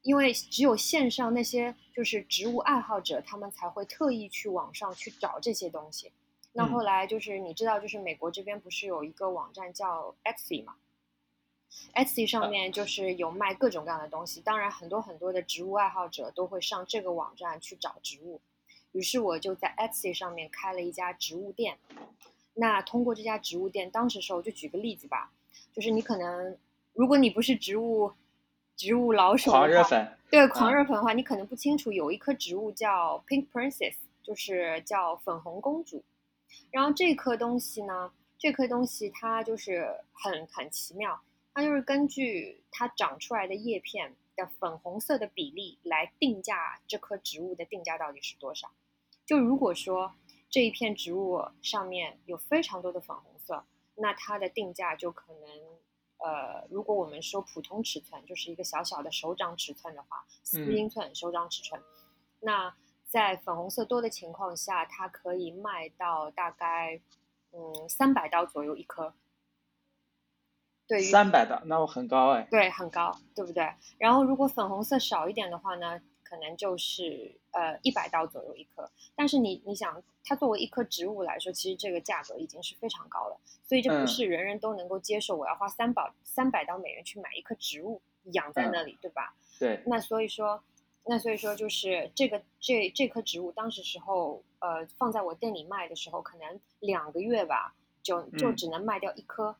[0.00, 6.10] 因为只有线上那些就是植物爱好者，他们才会特意去网上去找这些东西。
[6.54, 10.76] 那嗯后来就是你知道，就是美国这边不是有一个网站叫 Etsy 嘛
[11.94, 18.40] ？Etsy 上啊面就是有卖各种各样的东西，当然很多很多的植物爱好者都会上这个网站去找植物。
[18.92, 21.78] 于是我就在 Etsy 上面开了一家植物店。
[22.54, 25.32] 那通过这家植物店，当时时候就举个例子吧，
[25.72, 26.56] 就是你可能
[26.94, 28.12] 如果你不是植物
[28.76, 36.02] 植物老手狂热粉，对狂嗯热粉的话，你可能不清楚有一棵植物叫 Pink Princess，就是叫粉红公主。
[36.70, 41.20] 然后这颗东西呢，这颗东西它就是很很奇妙，
[41.54, 48.70] 它就是根据它长出来的叶片的粉红色的比例来定价这棵植物的定价到底是多少。
[49.24, 50.12] 就如果说
[50.50, 55.50] 这一片植物上面有非常多的粉红色，那它的定价就可能，
[56.18, 61.82] 呃，如果我们说普通尺寸，就是一个小小的手掌尺寸的话，四嗯英寸手掌尺寸，
[62.40, 62.74] 那
[63.06, 67.00] 在粉红色多的情况下，它可以卖到大概
[67.52, 69.14] 嗯三百刀左右一颗。
[70.88, 72.46] 对于三百的，那我很高哎。
[72.50, 73.72] 对，很高，对不对？
[73.98, 76.02] 然后如果粉红色少一点的话呢，
[76.32, 78.90] 可能就是呃一百刀左右一颗。
[79.14, 85.36] 但是你你想，它作为一棵植物来说，其实这个价格已经是非常高了，所以这嗯不是人人都能够接受。
[85.36, 88.00] 我要花三百三百刀美元去买一棵植物
[88.32, 89.34] 养在嗯那里，对吧？
[89.58, 90.64] 对，那所以说，
[91.04, 99.54] 那所以说就是这个这这棵植物当时时候呃放在我店里卖的时候，可能两个月吧，就就嗯只能卖掉一颗。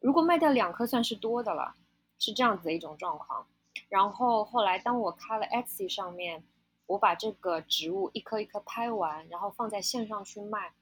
[0.00, 1.76] 如果卖掉两颗算是多的了，
[2.18, 3.46] 是这样子的一种状况。
[3.88, 6.44] 然后后来当我开了 Etsy 上面，
[6.86, 10.72] 我把这个植物一颗一颗拍完，然后放在线上去卖，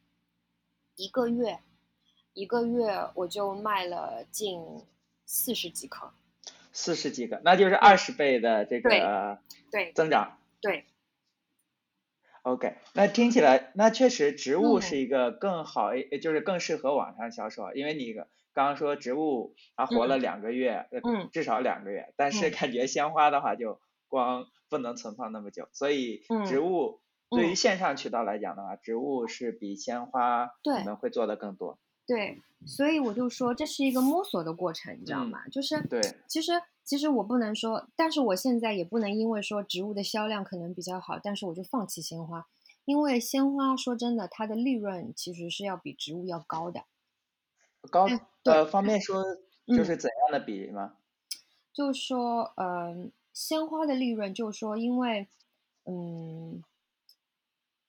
[0.97, 1.61] 一个月，
[2.33, 4.85] 一个月我就卖了近
[5.25, 6.13] 四十几颗。
[6.73, 9.39] 四十几个，那就是二十倍的这个
[9.71, 10.39] 对增长。
[10.61, 10.85] 对
[12.43, 18.15] ，OK，那听起来，那确实植物嗯是一个更好，呃就是更适合网上销售，因为你
[18.57, 21.29] 刚刚说植物它活了两个月，呃嗯。
[21.31, 22.53] 至少两个月，但是嗯。
[22.53, 27.57] 感觉鲜花的话就光不能存放那么久，所以植嗯物对于嗯。
[27.57, 31.79] 线上渠道来讲的话，植物是比鲜花对你们会做的更多。
[32.07, 35.29] 对，所以我就说这是一个摸索的过程，你知道嗯？
[35.29, 35.47] 吗？
[35.49, 36.01] 就是对。
[36.27, 42.47] 其实其实我不能说，但是我现在也不能因为说植物的销量可能比较好，但是我就放弃鲜花，
[42.87, 46.85] 因为鲜花说真的，它的利润其实是要比植物要高的。
[47.87, 49.23] 高嗯呃，方便说
[49.67, 50.95] 就嗯是怎样的比例吗？
[51.73, 55.27] 就是说，嗯、鲜花的利润，就是说，因为，
[55.85, 56.63] 嗯，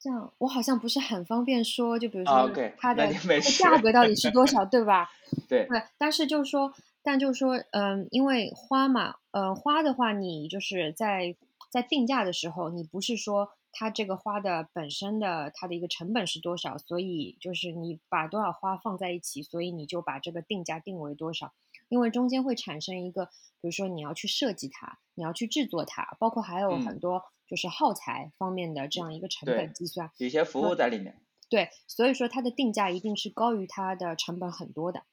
[0.00, 3.10] 这样我好像不是很方便说，就比如啊说它的
[3.58, 5.10] 价格到底是多少， 对吧？
[5.48, 11.34] 对，对，但是就是说，但就是说，嗯，因为花嘛，呃，花的话，你就是在
[11.70, 21.52] 在定价的时候，你不是说它这个花的本身的它的一个成本是多少，所以就是你把多少花放在一起，所以你就把这个定价定为多少，
[21.88, 23.26] 因为中间会产生一个，
[23.60, 31.20] 比如说你要去设计它，你要去制作它，包括还有嗯很多就是耗材方面的这样一个成本计算，有些服务在里面。
[31.50, 35.04] 对，所以说它的定价一定是高于它的成本很多的。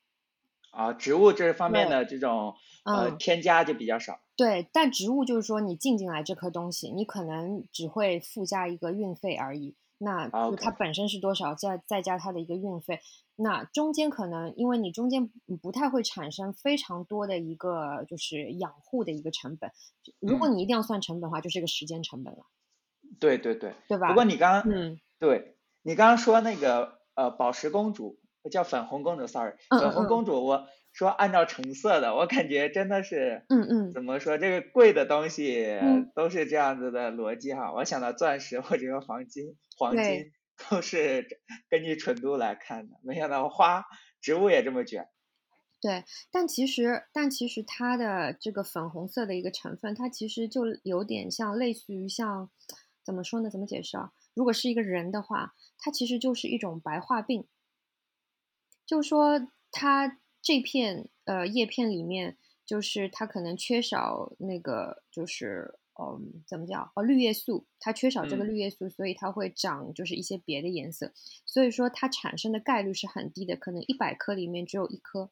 [0.76, 4.20] 啊，植物这方面的这种呃嗯添加就比较少。
[4.36, 9.76] 对，但植物就是说你进进来这颗东西，你可能只会附加一个运费而已。
[9.98, 13.00] 那就它本身是多少，再再加它的一个运费，
[13.38, 19.72] 那中间可能因为你中间不太会产生非常多的一个就是养护的一个成本。
[20.20, 22.46] 如果嗯你一定要算成本的话，就是一个时间成本了，
[23.22, 23.74] 对对对。
[23.88, 24.10] 对吧？
[24.10, 37.74] 不过你刚刚嗯对你刚刚说那个呃宝石公主叫粉红公主，sorry，粉红公主，我说按照成色的，我感觉真的是嗯嗯怎么说这个贵的东西嗯都是这样子的逻辑哈。
[37.74, 40.32] 我想到钻石或者说黄金，黄金
[40.70, 41.28] 都是
[41.70, 43.84] 根据纯度来看的，没想到花
[44.22, 45.08] 植物也这么卷。
[45.82, 52.50] 对，但其实，但其实它的这个粉红色的一个成分，它其实就有点像类似于像，
[53.04, 53.52] 怎么说呢？
[53.52, 54.12] 怎么解释啊？
[54.34, 57.46] 如果是一个人的话，它其实就是一种白化病，
[58.86, 71.12] 就说它这片呃叶片里面，就是它可能缺少那个就是嗯怎么讲哦绿叶素，它缺少这个嗯绿叶素，所以它会长就是一些别的颜色，
[71.46, 75.30] 所以说它产生的概率是很低的，可能一百颗里面只有一颗。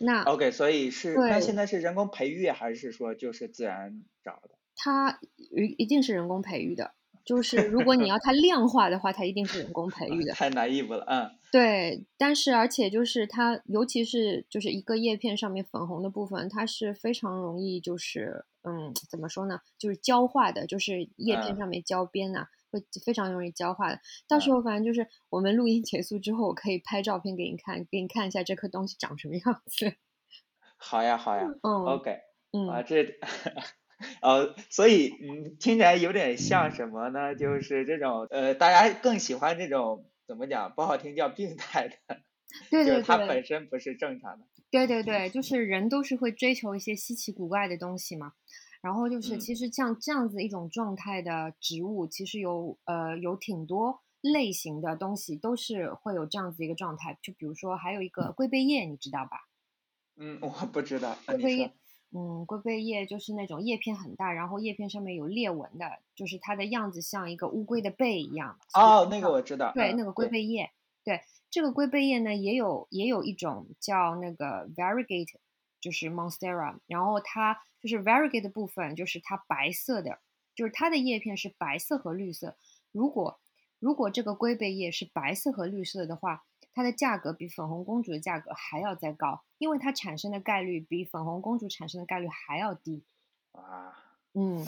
[0.00, 4.50] 那 OK，所以是那对现在是人工培育还是说就是自然长的？
[4.76, 6.92] 它一一定是人工培育的，
[7.24, 10.34] 就是如果你要 它量化的话，它一定是人工培育的。
[10.38, 24.00] 太 naive 了，嗯对，但是而且就是它，尤其是就是一个叶片上面粉红的部分，它是非常容易就是嗯怎么说呢，就是焦化的，就是叶片嗯上面焦边呐、会非常容易焦化的。
[24.28, 29.94] 到时候反正就是我们录音结束之后，我可以拍照片给你看，给你看一下这颗东西长什么样子。
[30.76, 32.18] 好呀好呀 嗯，OK
[32.52, 32.68] 嗯。
[32.68, 33.04] 啊，嗯这，
[34.22, 37.34] 呃，所以嗯，听起来有点像什么呢？
[37.34, 40.70] 就是这种呃，大家更喜欢这种怎么讲？
[40.74, 41.96] 不好听叫病态的，
[42.70, 44.46] 就是对对对它本身不是正常的。
[44.70, 48.34] 对对对，就是人都是会追求一些稀奇古怪的东西嘛。
[48.82, 57.18] 然后就是，嗯其实像这样子一种状态的植物，其实有呃有挺多类型的东西都是会有这样子一个状态。
[57.22, 59.48] 就比如说还有一个龟背叶，你知道吧？
[60.16, 61.72] 嗯，我不知道，龟背叶，
[62.10, 68.58] 嗯，龟背叶就是那种叶片很大，然后叶片上面有裂纹的，就是它的样子像一个乌龟的背一样。
[68.72, 70.70] 哦，那个我知道，对，嗯那个龟背叶，
[71.04, 75.34] 对这个龟背叶呢，也有也有一种叫那个 variegate，
[75.80, 80.18] 就是 monstera，然后它就是 variegate 的部分，就是它白色的，
[80.54, 82.56] 就是它的叶片是白色和绿色。
[82.90, 83.38] 如果
[83.78, 86.44] 如果这个龟背叶是白色和绿色的话，
[86.78, 93.02] 它的价格比粉红公主的价格还要再高，因为它产生的概率比粉红公主产生的概率还要低。
[93.50, 93.98] 啊，
[94.32, 94.64] 嗯，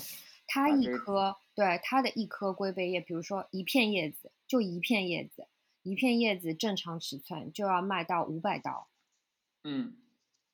[0.48, 5.46] 它一颗，对，它的一颗龟背叶，比如说一片叶子，就一片叶子，
[5.84, 8.88] 一片叶子正常尺寸就要卖到五百刀。
[9.62, 9.96] 嗯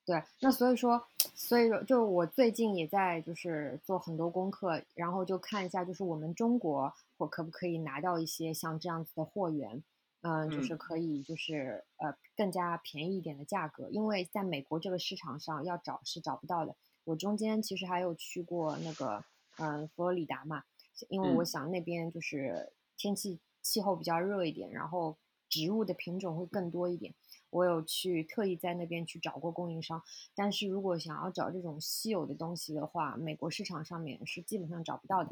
[0.04, 9.82] 对，那所以说，所以说，就我最近也在就是做很多功课，然后就看一下，就是我们中国我可不可以拿到一些像这样子的货源，
[10.26, 16.74] 嗯，就是嗯可以就是呃更加便宜一点的价格，因为在美国这个市场上要找是找不到的。
[17.04, 19.24] 我中间其实还有去过那个
[19.58, 20.64] 嗯佛罗里达嘛，
[21.08, 25.16] 因为我嗯想那边就是天气气候比较热一点，然后
[25.48, 27.14] 植物的品种会更多一点。
[27.50, 30.02] 我有去特意在那边去找过供应商，
[30.34, 35.30] 但是如果想要找这种稀有的东西的话，美国市场上面是基本上找不到的。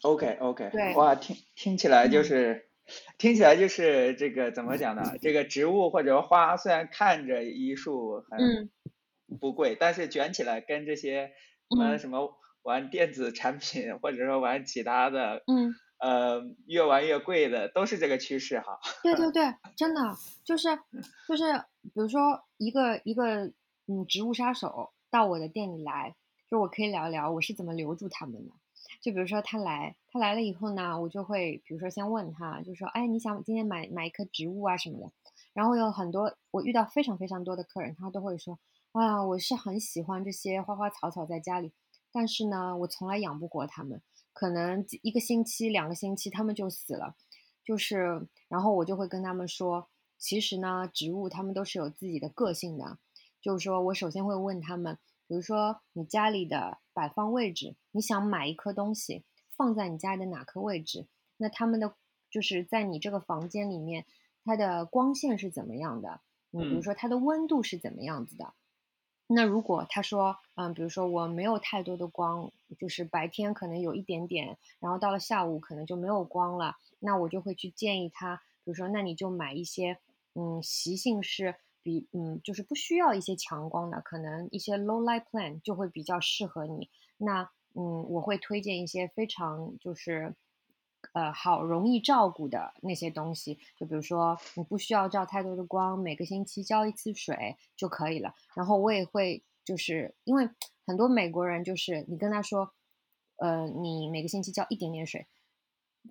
[0.00, 2.68] ，OK OK，对哇，听听起来就嗯是。
[3.18, 5.02] 听起来就是这个怎么讲呢？
[5.20, 8.70] 这个植物或者花虽然看着一束很嗯
[9.40, 11.32] 不贵，但是卷起来跟这些
[11.70, 18.78] 什么什么玩电子产品或者说玩其他的嗯，呃越玩越贵的都是这个趋势哈。
[19.02, 20.00] 对对对，真的
[20.44, 20.68] 就是
[21.28, 21.44] 就是，
[21.82, 22.20] 比如说
[22.58, 23.46] 一个一个
[23.86, 26.14] 嗯植物杀手到我的店里来，
[26.50, 28.52] 就我可以聊聊我是怎么留住他们的。
[29.02, 35.12] 就比如说他来，他来了以后呢，我就会比如说先问他，就说哎你想今天买买一棵植物啊什么的。
[35.52, 38.58] 然后有很多我遇到非常非常多的客人，他都会说
[38.92, 41.72] 啊我是很喜欢这些花花草草在家里，
[42.12, 44.00] 但是呢我从来养不活它们，
[44.32, 47.16] 可能一个星期两个星期它们就死了。
[47.64, 49.88] 就是，然后我就会跟他们说，
[50.18, 52.98] 其实呢，植物它们都是有自己的个性的。
[53.40, 54.98] 就是说我首先会问他们，
[55.28, 59.24] 比如说你家里的摆放位置，你想买一颗东西
[59.56, 61.06] 放在你家的哪颗位置？
[61.36, 61.94] 那他们的
[62.30, 64.06] 就是在你这个房间里面，
[64.44, 66.20] 它的光线是怎么样的？
[66.52, 68.54] 嗯，比如嗯说它的温度是怎么样子的？
[69.26, 79.98] 那如果他说，嗯，比如说我没有太多的光，就是白天可能有一点点，然后到了下午可能就没有光了，那我就会去建议他，比如说，那你就买一些，
[80.34, 86.88] 嗯，习性是比嗯，就是不需要一些强光的，可能一些 low light plan 就会比较适合你。
[87.16, 90.34] 那嗯，我会推荐一些非常就是
[91.12, 98.34] 呃好容易照顾的那些东西，就比如说你不需要照太多的光，每个星期浇一次水就可以了。
[98.54, 100.48] 然后我也会就是因为
[100.86, 102.72] 很多美国人就是你跟他说，
[103.36, 105.26] 呃，你每个星期浇一点点水，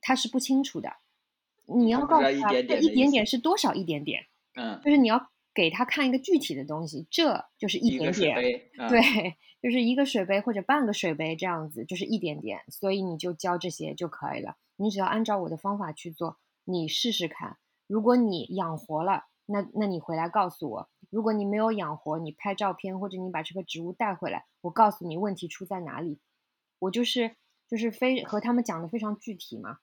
[0.02, 0.92] 他是不清楚的。
[1.66, 4.26] 你要告诉他，这一点点是多少一点点？
[4.56, 8.36] 嗯，就是你要给他看一个具体的东西，这就是一点点，
[8.90, 12.62] 对，就是一个水杯或者半个水杯这样子，就是一点点。
[12.70, 17.58] 所以你就教这些就可以了，你只要按照我的方法去做，你试试看。
[17.88, 26.20] 如果你养活了，那那你回来告诉我；如果你没有养活，你拍照片或者你把这个植物带回来，我告诉你问题出在哪里。
[26.80, 27.36] 我就是
[27.68, 29.80] 就是非和他们讲的非常具体嘛。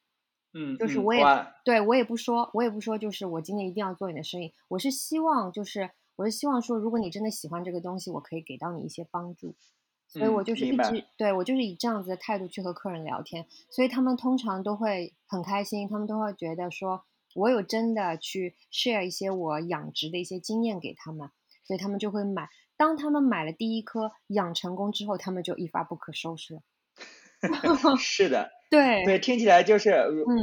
[0.59, 1.23] 嗯，就是我也
[1.65, 4.53] 对我也不说，我也不说，就是我今天一定要做你的生意。
[4.67, 9.55] 我是希望，就是我是希望说，如果你真的喜欢这个东西，我可以给到你一些帮助。
[10.09, 17.05] 所以我就是一直对我就是以这样子的态度去和客人聊天，所以他们通常都会很开心，他们都会觉得说
[17.35, 21.31] 我有真的去 share 一些我养殖的一些经验给他们，
[21.63, 22.49] 所以他们就会买。
[22.79, 26.63] 当他们买了第一颗养成功之后，他们就一发不可收拾了。
[28.01, 28.51] 是的。
[28.71, 29.95] 对对，听起来就是，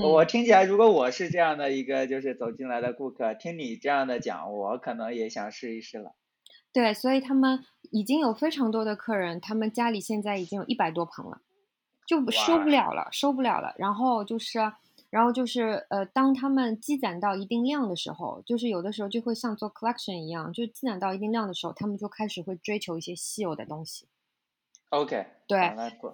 [0.03, 6.15] 我听起来，如果我是这样的一个就是走进来的顾客，听你这样的讲，我可能也想试一试了。
[6.73, 11.39] 对，所以他们已经有非常多的客人，他们家里现在已经有一百多盆了，
[12.07, 13.73] 就收不了了，收不了了。
[13.77, 14.59] 然后就是，
[15.09, 24.07] 然后就是，呃，当他们积攒到一定量的时候，就是有的时候就会像做 collection 一样，就积攒到一定量的时候，他们就开始会追求一些稀有的东西。
[24.89, 25.57] OK，对，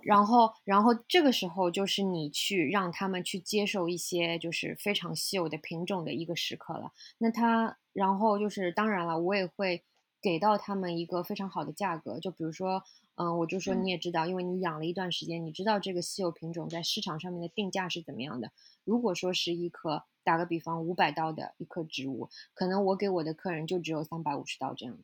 [0.01, 6.91] 然后，然后这个时候就是你去让他们去接受一些就是非常稀有的品种的一个时刻了。
[7.19, 9.83] 那他，然后就是当然了，我也会
[10.21, 12.19] 给到他们一个非常好的价格。
[12.19, 12.81] 就比如说，
[13.15, 18.51] 嗯，我就说你也知道，因为你养了一段时间，你知道这个稀有品种在市场上面的定价是怎么样的。
[18.83, 25.03] 如果说是一颗，打个比方，五百刀的一棵植物，可能我给我的客人就只有三百五十刀这样子。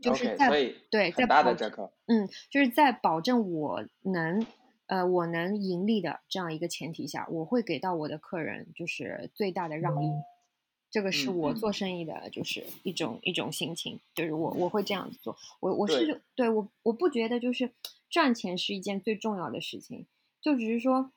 [0.00, 0.48] 就是在
[0.90, 4.46] 对在大的折扣，嗯，就是在保证我能
[4.86, 10.06] 呃我能盈利的这样一个前提下，我会给到我的客人就是最大的让利，
[10.90, 16.48] 这个是我做生意的就是一种一种心情，就是我我会这样子做，我我是对。
[16.48, 17.72] 我我不觉得就是
[18.08, 20.06] 赚钱是一件最重要的事情，
[20.40, 21.12] 就只是说。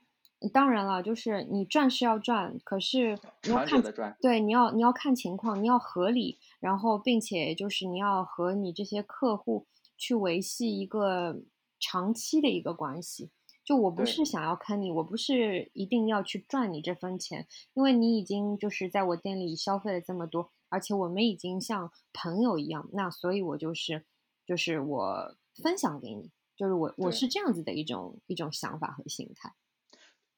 [0.52, 3.84] 当然了，就是你赚是要赚，可是你要看
[4.20, 11.42] 对，你要你要看情况，你要合理，然后并且就是你要和你这些客户去维系一个
[11.78, 13.32] 长期的一个关系。
[13.64, 24.04] 就我不是想要坑你，我不是一定要去赚你这分钱，因为你已经就是在我店里消费了这么多，而且我们已经像朋友一样，那所以我就是
[24.48, 29.54] 就是我分享给你，就是我我是这样子的一种一种想法和心态。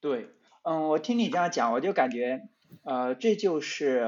[0.02, 0.30] 对，
[0.64, 2.50] 嗯，我听你这样讲，我就感觉，
[2.84, 4.06] 呃，这就是，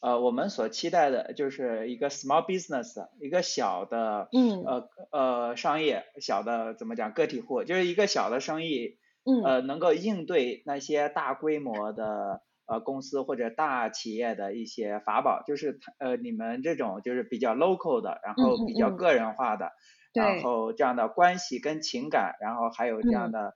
[0.00, 19.72] 呃，我们所期待的，就是一个 small business，一个小的，嗯，呃呃，商业，小的怎么讲，个体户，就是一个小的生意，嗯，呃，能够应对那些大规模的呃公司或者大企业的一些法宝，就是呃你们这种就是比较 local 的，然后比较个人化的，
[20.12, 23.54] 然后这样的关系跟情感，然后还有这样的。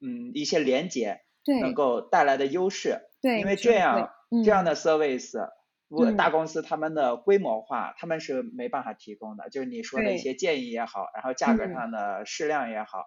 [0.00, 1.20] 嗯，一些连接
[1.62, 4.10] 能够带来的优势，对，因为这样
[4.44, 5.38] 这样的 service，
[6.02, 9.50] 如大公司他们的规模化，他们是没办法提供的。
[9.50, 13.04] 就是你说的一些建议也好，然后价格上的适量也好，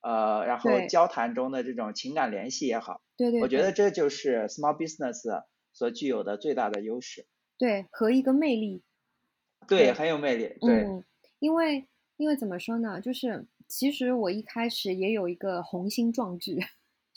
[0.00, 7.26] 呃，然后交谈中的这种情感联系也好，对对，我觉得这就是 small business 所具有的最大的优势。
[7.56, 8.82] 对，和一个魅力。
[9.66, 10.56] 对，很有魅力。
[10.60, 10.86] 对，
[11.38, 13.46] 因为因为怎么说呢，就是。
[13.70, 16.56] 其实我一开始也有一个雄心壮志，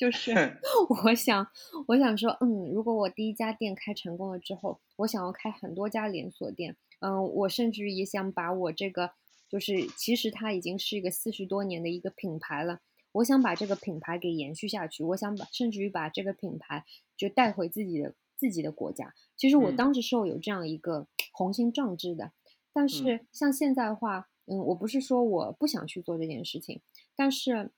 [0.02, 0.34] 就是
[1.06, 1.47] 我想，
[1.88, 9.12] 我想说，嗯，如果我第一家店开成功了之后，我想要开很多家连锁店，嗯，我甚至于也想把我这个，
[9.47, 12.80] 就是其实它已经是一个四十多年的一个品牌了，
[13.12, 16.84] 我想把这个品牌给延续下去，我想把甚至于把这个品牌
[17.16, 19.14] 就带回自己的自己的国家。
[19.38, 21.06] 其实我当时是有这样一个
[21.38, 22.32] 雄心壮志的，
[22.74, 24.30] 但是像现在的话。
[24.47, 26.82] 嗯，我不是说我不想去做这件事情，
[27.16, 27.72] 但是，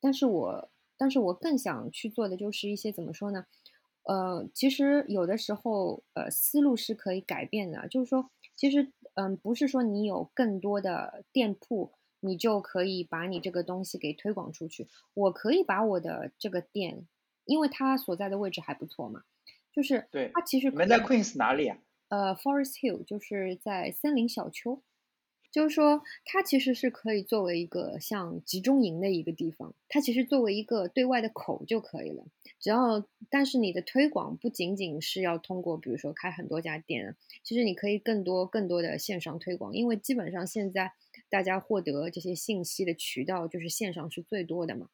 [0.00, 3.46] 但是我，但是我更想去做的就是一些怎么说呢？
[4.04, 7.88] 呃，其实有的时候，呃，思路是可以改变的。
[7.88, 14.86] 就是说，其实，嗯，不是说你有更多的店铺，你就可以把你这个东西给推广出去。
[15.14, 17.08] 我可以把我的这个店，
[17.44, 19.22] 因为它所在的位置还不错嘛，
[19.72, 21.76] 就是对它其实你们在 Queens 哪里啊？
[22.08, 24.82] 呃，Forest Hill 就是在森林小丘。
[25.56, 32.26] 就是说，它其实是可以作为一个像集中营的一个地方，它其实作为一个对外的口就可以了。
[32.60, 40.92] 只要，但是你的推广不仅仅是要通过，比如说开很多家店，其实你可以更多更多的线上推广，因为基本上现在
[41.30, 44.90] 大家获得这些信息的渠道就是线上是最多的嘛。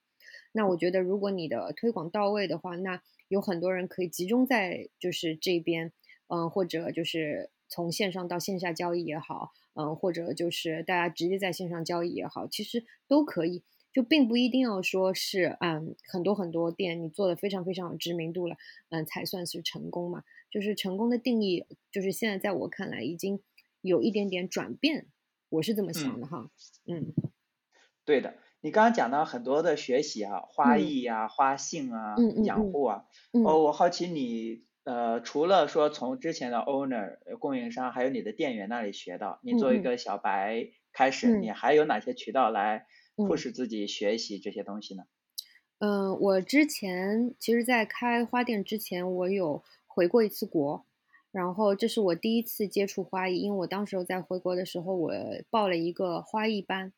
[0.53, 5.91] 那我觉得，如果你的推广到位的话，那有很多人可以集中在就是这边，
[6.29, 9.51] 嗯，或者就是从线上到线下交易也好。
[9.75, 13.63] 嗯，或者就是大家直接在线上交易也好，其实都可以，
[13.93, 18.57] 就并不一定要说是嗯很多很多店你做的非常非常有知名度了，
[18.91, 20.25] 嗯才算是成功嘛。
[20.51, 23.41] 就是成功的定义，就是现在在我看来已经
[23.81, 25.07] 有一点点转变，
[25.49, 26.51] 我是这么想的哈。
[26.87, 27.15] 嗯，
[28.05, 34.65] 对的，你刚刚讲到很多的学习啊，花艺啊，花性啊，养护啊，哦，我好奇你。
[34.85, 45.05] 呃，除了说从之前的 owner 供应商，还有你的店员那里学到，你作为一个小白开始，你还有哪些渠道来迫使自己学习这些东西呢？
[45.79, 50.85] 嗯，我之前其实，在开花店之前，我有回过一次国，
[51.31, 55.13] 然后这是我第一次接触花艺，因为我当时在回国的时候，我
[55.49, 56.93] 报了一个花艺班，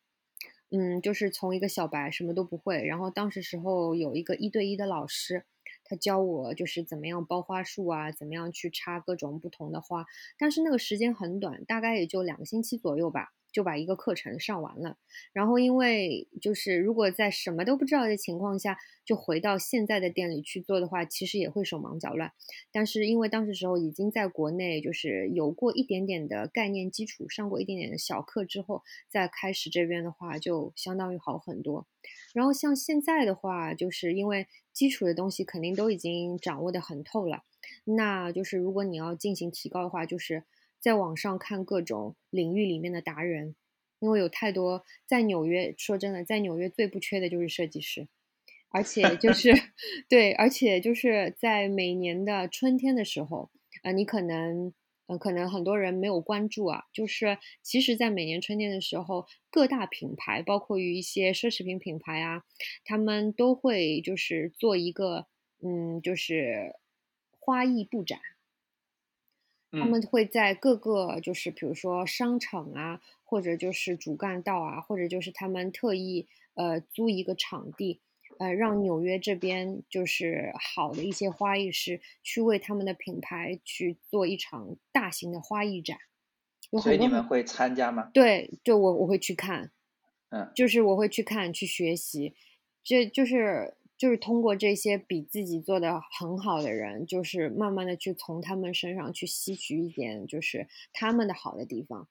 [0.70, 5.45] 嗯，就是从一个小白什么都不会，然后当时时候有一个一对一的老师。
[5.85, 10.05] 他教我就是怎么样包花束啊，怎么样去插各种不同的花，
[10.39, 13.32] 但是那个时间很短，大概也就两个星期左右吧。
[13.55, 14.99] 就把一个课程上完了，
[15.33, 22.33] 然后因为就是如果在什么都不知道的情况下就回到现在的店里去做的话，其实也会手忙脚乱。
[22.73, 31.87] 但是因为当时时候已经在国内就是有过一点点的概念基础，上过一点点的小课之后，再开始这边的话就相当于好很多。
[32.35, 37.45] 然后像现在的话，就是因为基础的东西肯定都已经掌握的很透了，
[37.85, 40.43] 那就是如果你要进行提高的话，就是。
[40.85, 43.57] 在网上看各种领域里面的达人，
[44.01, 45.74] 因为有太多在纽约。
[45.78, 48.07] 说真的，在纽约最不缺的就是设计师，
[48.68, 49.51] 而且就 是
[50.11, 53.51] 对，而且就是在每年的春天的时候，
[53.82, 54.74] 呃，你可能，
[55.07, 56.85] 呃，可能很多人没有关注啊。
[56.93, 62.43] 就是其实，在每年春天的时候，各大品牌，包括于一些奢侈品品牌啊，
[62.85, 65.28] 他们都会就是做一个，
[65.62, 66.74] 嗯，就是
[67.41, 68.20] 花艺布展。
[69.81, 78.01] 他们会在各个就是比如说商场啊，或者就是主干道啊，或者就是他们特意呃租一个场地，
[78.39, 85.99] 呃让纽约这边就是好的一些花艺师去为他们的品牌去做一场大型的花艺展。
[86.83, 88.11] 所以你们会参加吗？
[88.12, 89.70] 对，就我我会去看，
[90.31, 92.35] 嗯，就是我会去看去学习，
[92.83, 93.77] 这就是。
[93.97, 102.09] 就是通过这些比自己做的很好的人，就是慢慢的去从他们身上去吸取一点，就是他们的好的地方。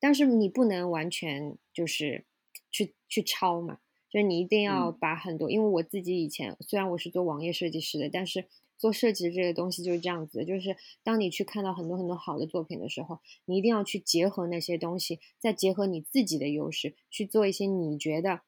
[0.00, 2.24] 但是你不能完全就是
[2.70, 3.78] 去去抄嘛，
[4.10, 18.40] 就是你一定要把很多，因为我自己以前虽然我是做网页设计师的，但是做设计这个东西就是这样子，就是当你去看到很多很多好的作品的时候，你一定要去结合那些东西，再结合你自己的优势去做一些你觉得。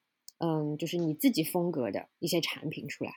[0.45, 3.15] 嗯，就是你自己风格的一些产品出来，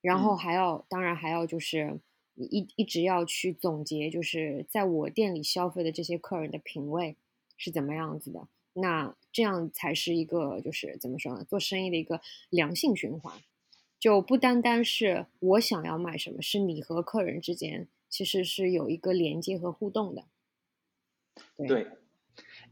[0.00, 2.00] 然后还要，当然还要就是
[2.32, 7.16] 你一一直要去总结，就是在我店里消费的这些客人的品味
[7.58, 13.38] 是怎么样子的，那这样才是一个就是怎么说呢，做生意的一个良性循环，
[13.98, 20.24] 就不单单是我想要卖什么，是你和客人之间其实是有一个连接和互动的，
[21.58, 21.86] 对。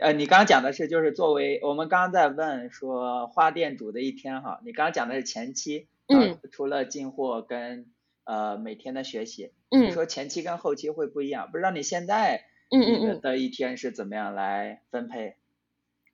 [0.01, 7.87] 呃，你刚刚讲的是，就是作为我们刚刚在问说花店主的一天哈，你刚刚讲的是前期，嗯，除了进货跟
[8.25, 15.37] 呃每天的学习，嗯，你说前期跟后期会不一样，不知道你现在，嗯嗯嗯，的一天是怎么样来分配？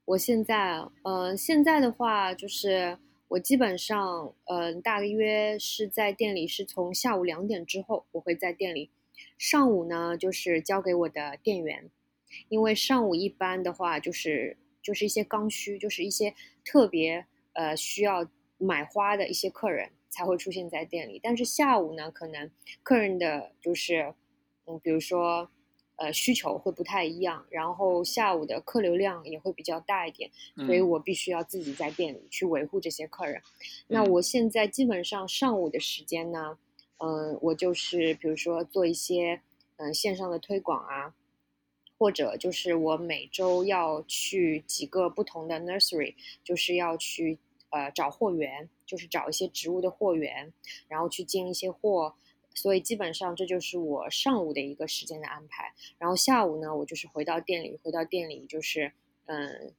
[0.05, 8.91] 我现在，呃，现在的话就是我基本上，嗯，大约是在店里是从下午两点之后我会在店里，
[9.39, 11.89] 上午呢就是交给我的店员。
[12.49, 21.21] 因为上午一般的话，就是就是一些刚需，就是一些特别呃需要买花的一些客人才会出现在店里。
[21.23, 22.51] 但是下午呢，可能
[22.83, 24.15] 客人的就是
[24.67, 25.51] 嗯，比如说
[25.97, 30.31] 呃需求会不太一样，然后下午的客流量也会比较大一点，
[30.67, 33.41] 所以我必须要自己在店里去维护这些客人。
[33.89, 36.59] 那我现在基本上上午的时间呢，
[36.99, 39.41] 嗯，我就是比如说做一些
[39.77, 41.15] 嗯线上的推广啊。
[41.99, 47.39] 或者就是我每周要去几个不同的 nursery，就是要去
[47.71, 50.53] 呃找货源，就是找一些植物的货源，
[50.89, 52.15] 然后去进一些货，
[52.55, 55.73] 所以基本上这就是我上午的一个时间的安排。
[55.99, 58.93] 然后下午呢，我就是回到店里，回到店里就是
[59.25, 59.73] 嗯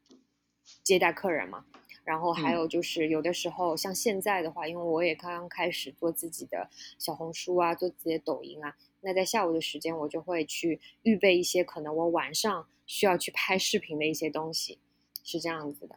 [0.84, 1.66] 接待客人嘛。
[2.04, 8.76] 然后还有就是有的时候像现在的话，因为我也刚刚开始做自己的小红书啊，做自己的抖音啊。
[9.02, 14.80] 那在下午的时间，我就会去预备一些可能我晚上需要去拍视频的一些东西，
[15.24, 15.96] 是这样子的。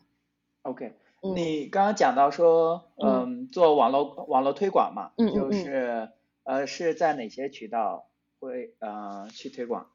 [0.62, 0.92] OK，
[1.34, 6.10] 你刚刚讲到说，嗯，做网络网络推广嘛，嗯就是
[6.44, 8.06] 呃是在哪些渠道
[8.38, 9.90] 会呃去推广？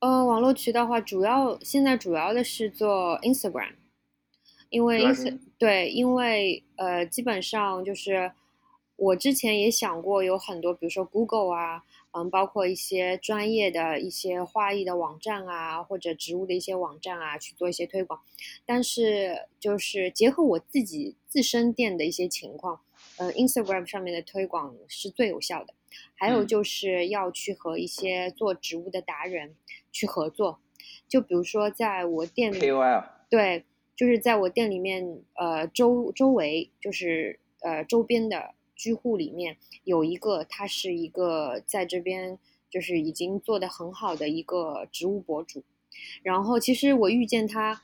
[0.00, 3.74] 呃，网络渠道话，主要现在主要的是做 Instagram，
[4.68, 8.30] 因为 ins 对，因为呃基本上就是
[8.96, 11.82] 我之前也想过有很多，比如说 Google 啊。
[12.12, 18.20] 嗯，包括一些专业的一些花艺的网站啊，或者植物的一些网站啊，去做一些推广。
[18.66, 22.80] 但是就是结合我自己自身店的一些情况，
[23.16, 25.72] 呃，Instagram 上面的推广是最有效的。
[26.16, 29.54] 还有就是要去和一些做植物的达人
[29.92, 30.58] 去合作，
[31.08, 32.58] 就比如说在我店里
[33.28, 38.54] 对，就是在我店里面，呃，周周围就是呃周边的。
[38.80, 42.38] 居户里面有一个，他是一个在这边
[42.70, 45.62] 就是已经做的很好的一个植物博主，
[46.22, 47.82] 然后其实我遇见他，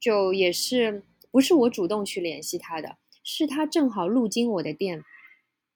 [0.00, 5.04] 就也是不是我主动去联系他的，是他正好路经我的店，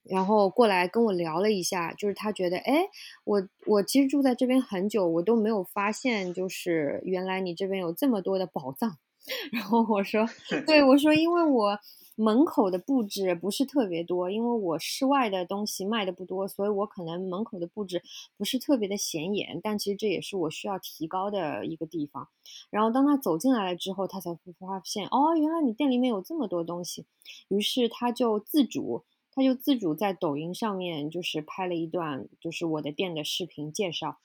[0.03, 2.89] 然后过来跟我聊了一下，就是他觉得，哎，
[3.23, 8.99] 我我其实住在这边很久，我都没有发现，就是原来你这边有这么多的宝藏，
[9.53, 10.29] 然后我说，
[10.67, 11.79] 对我说，因为我。
[12.21, 18.03] 门口的布置不是特别多，因为我室外的东西卖的不多，所以我可能门口的布置
[18.37, 19.59] 不是特别的显眼。
[19.63, 22.29] 但其实这也是我需要提高的一个地方。
[22.69, 27.07] 然后当他走进来了之后，他才会发现，哦，原来你店里面有这么多东西。
[27.49, 34.19] 于是他就自主，他就自主在抖音上面就是拍了一段，就是我的店的视频介绍。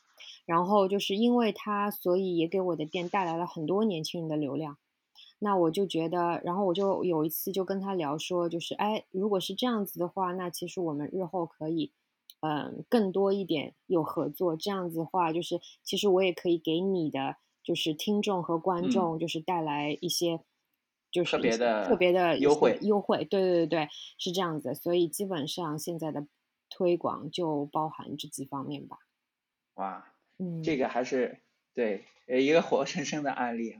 [0.46, 4.78] 然后就是因为他，所以也给我的店带来了很多年轻人的流量。
[5.40, 11.92] 那我就觉得，然后我就有一次就跟他聊说，就是哎，如果是这样子的话，那其实我们日后可以，
[12.40, 14.56] 嗯，更多一点有合作。
[14.56, 20.40] 这样子的话，就是其实我也可以给你的就是听众和观众，就是带来一些
[21.12, 23.26] 就是特别的特别的优惠优惠。
[23.26, 24.74] 对对对对，是这样子。
[24.74, 26.26] 所以基本上现在的
[26.70, 29.00] 推广就包含这几方面吧。
[29.76, 31.42] 哇，嗯，这个还是
[31.74, 33.76] 对一个活生生的案例。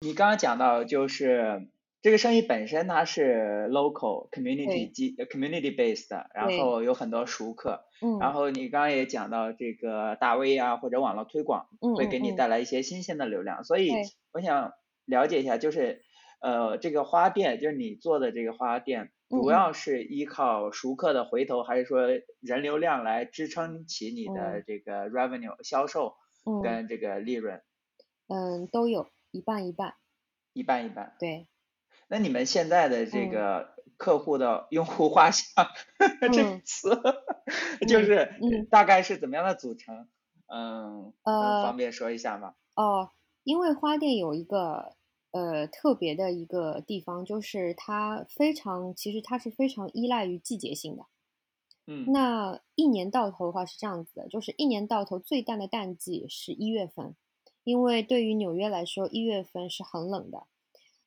[0.00, 1.68] 你刚刚讲到，就是
[2.00, 13.90] 这个生意本身它是 local community 基 community based 的，然后有很多熟客，嗯，然后你刚刚也讲到这个大 V 啊或者网络推广，会给你带来一些新鲜的流量，所以
[14.32, 14.72] 我想
[15.04, 16.02] 了解一下，就是
[16.40, 22.06] 呃这个花店，就是你做的这个花店，主要是依靠熟客的回头，还是说
[22.40, 26.14] 人流量来支撑起你的这个 revenue 销售
[26.62, 27.60] 跟这个利润？
[28.28, 29.08] 嗯，都有。
[29.30, 29.94] 一半一半，
[30.52, 31.16] 一半一半。
[31.18, 31.48] 对，
[32.08, 35.66] 那你们现在的这个客户的用户画像
[36.32, 36.90] 这个词，
[37.88, 40.08] 就是大概是怎么样的组成？
[40.46, 42.54] 嗯，呃方便说一下吗？
[42.74, 43.10] 哦，
[43.44, 44.96] 因为花店有一个
[45.32, 51.04] 呃特别的一个地方，就是它非常，其实它是非常依赖于季节性的。
[51.86, 57.14] 嗯，那一年到头的话是这样子的，就是一年到头最淡的淡季是一月份。
[57.68, 60.46] 因为对于纽约来说，一月份是很冷的。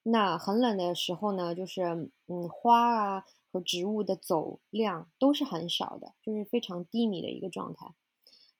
[0.03, 7.95] 那很冷的时候呢，就是嗯，花啊和植物的走量都是很少的，就是非常低迷的一个状态。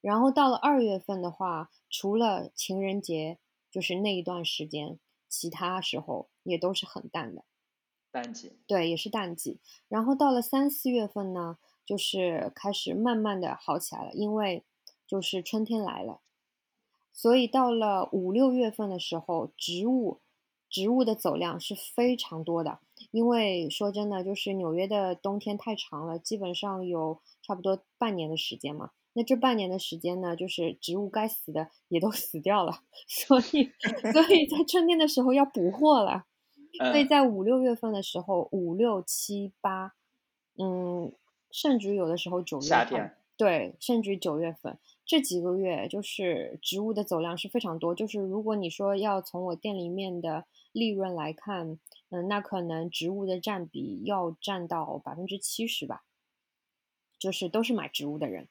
[0.02, 3.38] 然后到了二月份的话，除了情人节，
[3.70, 4.97] 就是那一段时间，
[5.30, 7.43] 其他时候也都是很淡的。
[8.12, 8.58] 淡季。
[8.66, 9.60] 对，也是淡季。
[9.88, 14.64] 然后到了三四月份呢，就是开始慢慢的好起来了，因为
[15.06, 16.22] 就是春天来了。
[17.14, 20.20] 所以到了五六月份的时候，植物
[20.70, 22.80] 植物的走量是非常多的。
[23.12, 28.91] 因为说真的，就是纽约的冬天太长了，基本上有差不多半年的时间嘛。
[29.14, 33.72] 那这半年的时间呢，就是植物该死的也都 死掉了，所以
[34.14, 36.26] 所以在春天的时候要补货了。
[36.80, 39.93] 所以在五六月份的时候，五六七八，
[40.57, 41.12] 嗯，
[41.51, 44.78] 甚至有的时候九月份，对，甚至九月份。
[45.06, 51.78] 这几个月就是植物的走量是非常多，就是如果你说要从我店里面的利润来看，
[52.10, 56.04] 嗯，那可能植物的占比要占到百分之七十吧，
[57.20, 58.47] 就是都是买植物的人，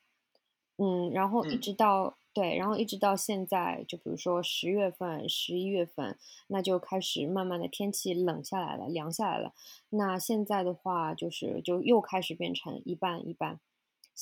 [0.76, 9.55] 嗯，然后一直到对，然后一直到现在，就比如说十月份、十一月份，那就开始慢慢的天气冷下来了，凉下来了，
[9.88, 13.61] 那现在的话就是就又开始变成一半一半。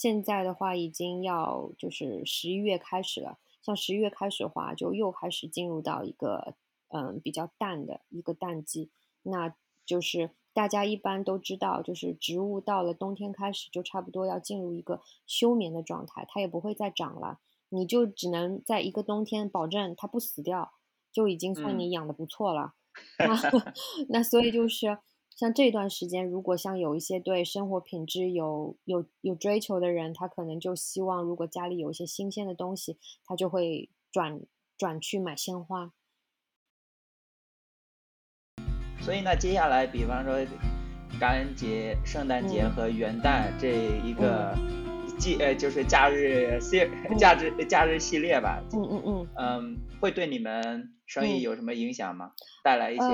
[0.01, 6.55] 现在的话已经要就是十一月开始了，像十一月开始的话，就又开始进入到一个
[6.91, 8.91] 嗯比较淡的一个淡季，
[9.25, 17.41] 那就是大家一般都知道，就是植物到了冬天开始就差不多要进入一个休眠的状态，它也不会再长了，
[17.71, 20.75] 你就只能在一个冬天保证它不死掉，
[21.11, 22.75] 就已经算你养的不错了。
[24.11, 24.99] 那所以就是。
[25.39, 34.41] 像这段时间，如果像有一些对生活品质有有有追求的人，他可能就希望，如果家里有一些新鲜的东西，他就会转
[34.77, 35.93] 转去买鲜花。
[39.01, 40.45] 所以呢，接下来，比方说
[41.21, 44.53] 感恩节、圣诞节和元旦这一个
[45.21, 46.81] 季，呃，就是假日系
[47.17, 48.61] 假日假日系列吧。
[48.73, 49.29] 嗯嗯嗯。
[49.37, 52.33] 嗯，会对你们生意有什么影响吗？
[52.65, 53.05] 带来一些。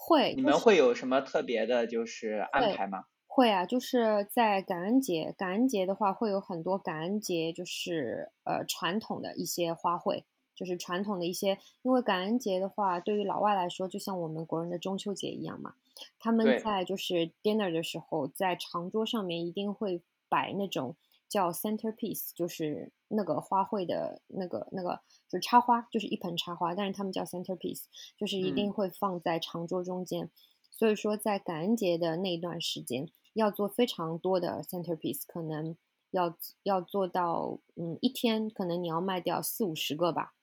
[0.00, 3.04] 会，你们会有什么特别的，就是安排吗？
[3.26, 10.22] 会啊，就是在感恩节，感恩节的话会有很多感恩节，就是呃传统的一些花卉，
[10.54, 15.74] 就是传统的一些，因为感恩节的话，对于老外来说，就像我们国人的中秋节一样嘛，
[16.18, 20.96] 他们在就是 dinner 的时候，在长桌上面一定会摆那种。
[21.28, 27.84] 叫 centerpiece，就是那个花卉的那个那个，就是插花，就是一盆插花，但是他们叫 centerpiece，
[28.16, 30.30] 就是一定会放在长桌中间。
[30.70, 35.76] 所以说，在感恩节的那段时间，要做非常多的 centerpiece，可能
[36.10, 40.34] 要要做到，嗯，一天可能你要卖掉四五十个吧。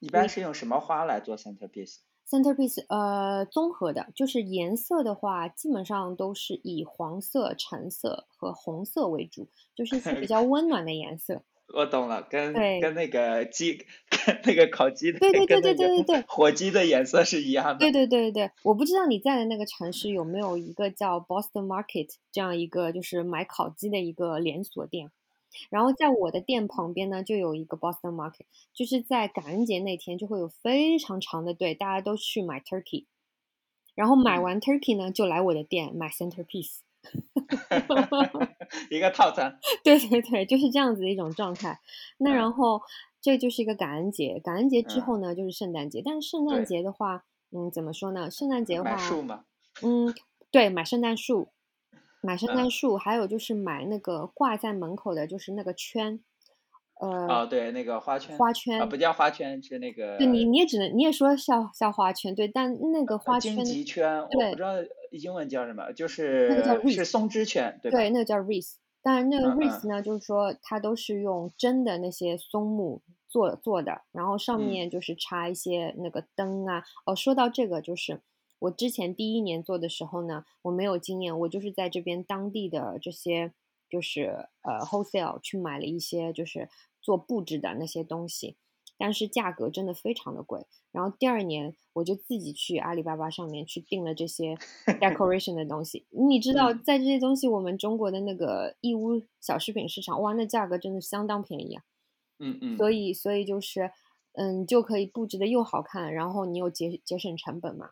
[0.00, 1.38] 一般是用什么花来做
[2.28, 11.42] centerpiece？Centerpiece，呃，综合的，就是颜色的话，基本上都是以黄色、橙色和红色为主，就是一些比 较温暖的颜色。
[11.74, 17.78] 我懂了，跟跟那个鸡，跟那个烤鸡的，对对对对对对对，火鸡的颜色是一样的。
[17.78, 25.10] 对对对对对，我不知道你在的那个城市有没有一个叫 Boston Market 这样一个，就是买烤鸡的一个连锁店。
[25.70, 33.06] 然后在我的店旁边呢，就有一个 Boston Market，就是在感恩节那天就会有非常长的队，大家都去买 turkey，
[33.94, 36.78] 然后买完 turkey 呢，就来我的店买 centerpiece，
[38.90, 39.58] 一个套餐。
[39.82, 41.80] 对对对，就是这样子的一种状态。
[42.18, 42.80] 那然后
[43.20, 48.30] 这就是一个感恩节，感恩节之后呢就是圣诞节，但是圣诞节的话，嗯，怎么说呢？
[48.30, 48.96] 圣诞节的话？
[49.82, 50.14] 嗯，
[50.50, 51.48] 对，买圣诞树。
[52.26, 56.18] 买圣诞树，还有就是买那个挂在门口的，就是那个圈，
[57.00, 64.72] 呃，哦，对，那个花圈，花圈，不叫花圈，是那个，对你你也只能你也说叫叫花圈，对，但那个花圈，荆棘圈，我不知道
[65.12, 69.40] 英文叫什么，就是那个叫是松枝圈，对对，那个叫 wreath，但是那？
[69.40, 78.20] 个 wreath 呢，就是说它都是用真的那些松木做做的，然后上面就是插一些那个灯啊，哦，说到这个就是。
[78.58, 83.52] 我之前第一年做的时候呢，我没有经验，我就是在这边当地的这些，
[83.88, 86.68] 就是呃 wholesale 去买了一些就是
[87.02, 88.56] 做布置的那些东西，
[88.96, 90.66] 但是价格真的非常的贵。
[90.90, 96.06] 然后第二年我就自己去阿里巴巴上面去订了这些 decoration 的东西。
[96.08, 101.82] 你知道，在这些东西我们中国的那个义乌小饰品市场，哇，那价格真的相当便宜啊。
[102.38, 102.76] 嗯嗯。
[102.78, 103.90] 所以所以就是
[104.32, 107.90] 嗯就可以布置的又好看，然后你又节节省成本嘛。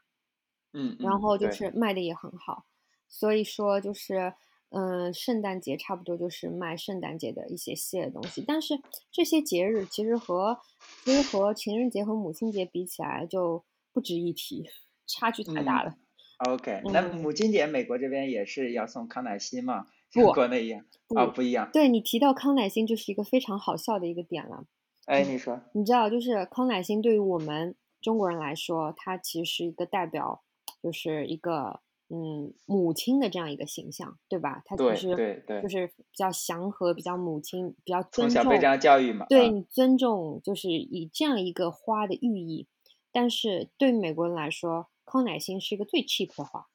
[0.74, 2.66] 嗯，然后就是卖的也很好，
[3.08, 4.34] 所以说就是，
[4.70, 8.80] 嗯，圣诞节差不多就是卖圣诞节的一些系列东西，但是
[9.12, 10.58] 这些节日其实和
[11.04, 14.68] 其实和情人节和母亲节比起来就不值一提，
[15.06, 15.94] 差距太大了。
[16.38, 19.86] OK，那母亲节美国这边也是要送康乃馨吗？
[20.12, 21.70] 不，国内一样啊，不一样。
[21.72, 24.64] 对你提到康乃馨就是一个非常好笑的一个点了。
[25.06, 30.42] 哎，你说，你知道就是康乃馨对于我们中国人来说，它其实是一个代表。
[30.84, 31.80] 就是一个
[32.10, 34.62] 嗯母亲的这样一个形象，对吧？
[34.66, 38.34] 他其实对对就是比较祥和，比较母亲，比较尊重。
[38.34, 39.24] 从小被这样教育嘛？
[39.30, 42.66] 对你尊重，就是以这样一个花的寓意。
[43.10, 46.66] 但是对美国人来说，康乃馨是一个最 cheap 的花。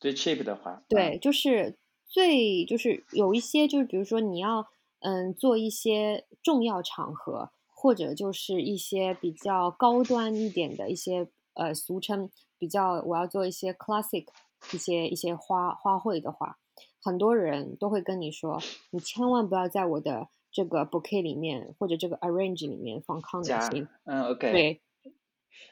[0.00, 0.82] 最 cheap 的花。
[0.88, 1.78] 对，就是
[2.08, 4.66] 最就是有一些就是比如说你要
[5.00, 12.30] 嗯做一些重要场合，或者就是一些比较高端一点的一些呃俗称。
[12.58, 14.28] 比较，我要做一些 classic
[14.72, 16.56] 一些一些花花卉的话，
[17.02, 18.58] 很多人都会跟你说，
[18.92, 23.86] 你千万不要在我的这个 bouquet 里面或者这个 arrange 里面放康乃馨。
[24.06, 24.52] 嗯，OK。
[24.52, 24.80] 对，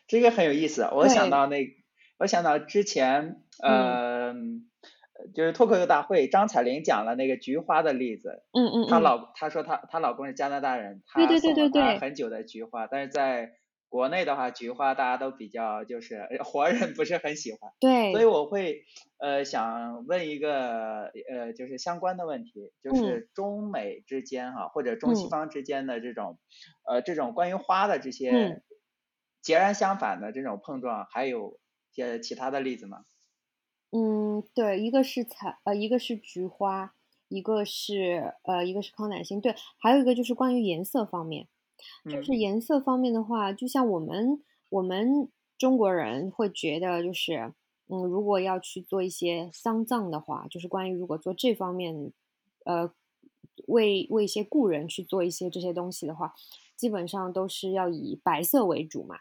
[0.06, 0.82] 这个很有意思。
[0.92, 1.66] 我想到那，
[2.18, 4.34] 我想到之前，呃，
[5.34, 8.42] 就是脱口秀大会，张彩玲讲了那个菊花的例子。
[8.52, 8.88] 嗯嗯。
[8.90, 13.54] 她老她说她她老公是加拿大人，对对对对对，很久的菊花，但是在。
[13.94, 18.82] 国内的话，菊花大家都比较就是 活人不是很喜欢，对，所以我会
[19.18, 26.40] 呃想问一个呃就是相关的问题，就是中美之间哈或者中西方之间的这种
[26.88, 28.64] 呃这种关于花的这些
[29.40, 31.60] 截然相反的这种碰撞，还有
[31.92, 33.04] 些其他的例子吗？
[33.92, 36.96] 嗯，对，一个是彩呃一个是菊花，
[37.28, 41.46] 一个是呃一个是康乃馨，对，还有一个就是关于颜色方面。
[42.10, 45.28] 就是颜色方面的话，就像我们我们
[45.58, 47.52] 中国人会觉得，就是
[47.88, 52.12] 嗯，如果要去做一些丧葬的话，就是关于如果做这方面，
[52.64, 52.90] 呃，
[53.66, 56.34] 为为一些故人去做一些这些东西的话，
[56.76, 59.18] 基本上都是要以白色为主嘛，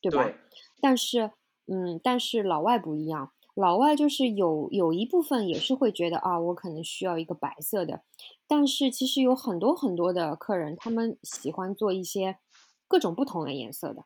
[0.00, 0.32] 对吧？
[0.80, 1.30] 但是
[1.66, 3.32] 嗯，但是老外不一样。
[3.54, 8.02] 老外就是有有一部分也是会觉得啊，我可能需要一个白色的，
[8.48, 12.38] 但是其实有很多很多的客人，他们喜欢做一些
[12.86, 14.04] 各种不同的颜色的。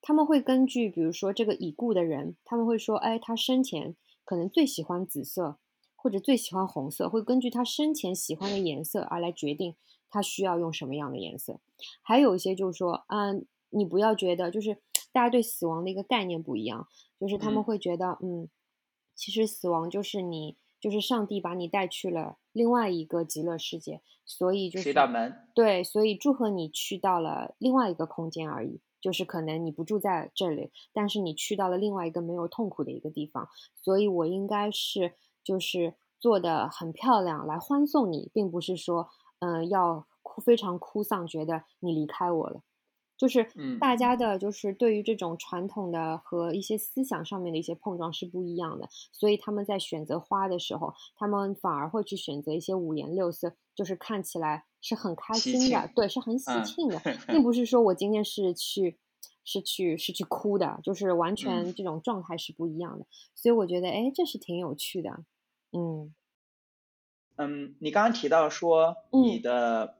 [0.00, 5.58] 他们会根据比如说这个已故的人，他们会说，哎，他生前可能最喜欢紫色，
[5.96, 9.76] 或者最喜欢红色，会根据他生前喜欢的颜色而来决定
[10.10, 11.60] 他需要用什么样的颜色。
[12.02, 14.80] 还有一些就是说，嗯，你不要觉得就是
[15.12, 16.88] 大家对死亡的一个概念不一样，
[17.20, 18.48] 就是他们会觉得，嗯。
[19.14, 25.32] 其实死亡就是你，就是上帝把你带去了另外一个极乐世界，所以就是道门。
[25.54, 28.80] 对，所以祝贺你去到了另外一个空间而已。
[29.00, 33.48] 就是可能你不住在这里，但是你去到了另外一个没有痛苦的一个地方。
[33.74, 39.08] 所以我应该是就是做的很漂亮来欢送你，并不是说
[39.40, 42.62] 嗯要哭非常哭丧，觉得你离开我了。
[43.22, 43.46] 就是
[43.78, 58.98] 大家的，就是对于这种传统的和一些思想上面的一些碰撞是不一样的，所以他们在选择花的时候，他们反而会去选择一些五颜六色，就是看起来是很开心的，对，是很喜庆的，并不是说我今天是去
[59.44, 63.06] 是去是去哭的，就是完全这种状态是不一样的。
[63.36, 65.22] 所以我觉得，哎，这是挺有趣的。
[65.70, 66.12] 嗯
[67.36, 69.98] 嗯，你刚刚提到说你的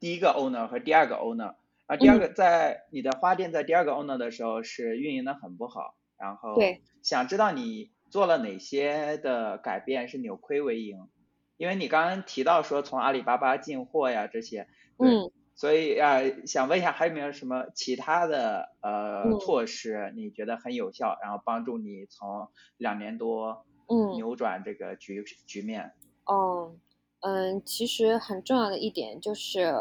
[0.00, 1.54] 第一个 owner 和第二个 owner。
[1.86, 6.56] 啊，第二个在你的花店在第二个 owner 的时候是运营的很不好，然后
[7.00, 11.08] 想知道你做了哪些的改变是扭亏为盈，
[11.56, 14.66] 因为你刚刚提到说从阿里巴巴进货呀这些，
[14.98, 24.16] 嗯，所以啊想问一下还有没有什么其他的呃措施你觉得很有效，然后帮助你从两年多嗯。
[24.16, 25.92] 扭转这个局局面？
[26.24, 26.74] 哦，
[27.20, 29.72] 嗯，其实很重要的一点就是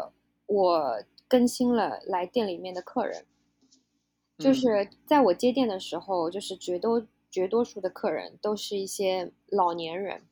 [0.46, 1.04] 我。
[1.28, 3.26] 更新了来店里面的客人，
[4.38, 10.24] 就是在我接店的时候，就是绝多绝多数的客人都是一些老年人。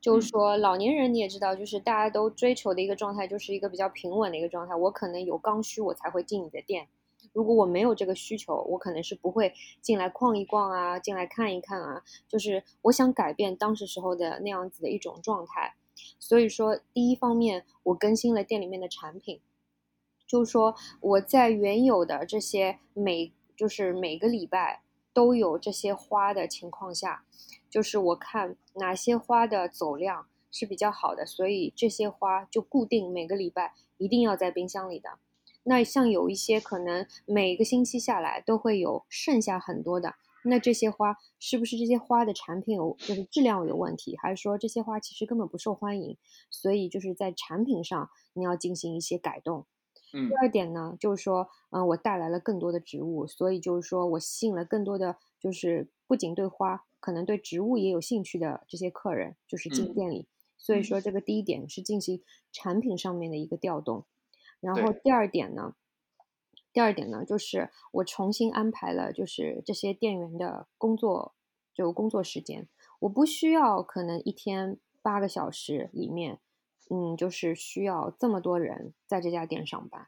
[0.00, 4.74] 就是说，老年人你也知道，就是大家都追求的一个状态，就是一个比较平稳的一个状态。
[4.74, 6.88] 我可能有刚需，我才会进你的店。
[7.32, 12.02] 如果我没有这个需求，我可能是不会进来逛一逛啊，进来看一看啊。
[12.28, 15.74] 就是我想改变当时时候的那样子的一种状态。
[16.20, 19.40] 所以说，第一方面，我更新了店里面的产品。
[20.28, 27.24] 就是说，我在原有的这些每就是每个礼拜都有这些花的情况下，
[27.68, 35.18] 就是我看哪些花的走量是比较好的，所以这些花就固定每个礼拜一定要在冰箱里的。
[35.64, 40.14] 那像有一些可能每个星期下来都会有剩下很多的，
[40.44, 46.16] 那这些花是不是这些花的产品有就是质量有问题，还是说这些花其实根本不受欢迎？
[46.50, 49.66] 所以就是在产品上你要进行一些改动。
[50.10, 60.26] 第二点呢，就是说，嗯，我带来了更多的植物，所以就是说我吸引了更多的，就是不仅对花，可能对植物也有兴趣的这些客人，就是进店里。
[60.56, 64.06] 所以说，这个第一点是进行产品上面的一个调动。
[64.60, 65.74] 然后第二点呢，
[66.72, 71.34] 第二点呢，就是我重新安排了，就是这些店员的工作，
[71.74, 72.66] 就工作时间，
[73.00, 76.40] 我不需要可能一天八个小时里面。
[76.90, 80.06] 嗯，就是需要这么多人在这家店上班。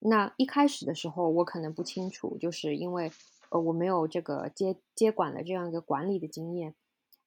[0.00, 3.10] 那一开始的时候，我可能不清楚，就是因为
[3.50, 6.74] 呃我没有这个接接管的这样一个管理的经验。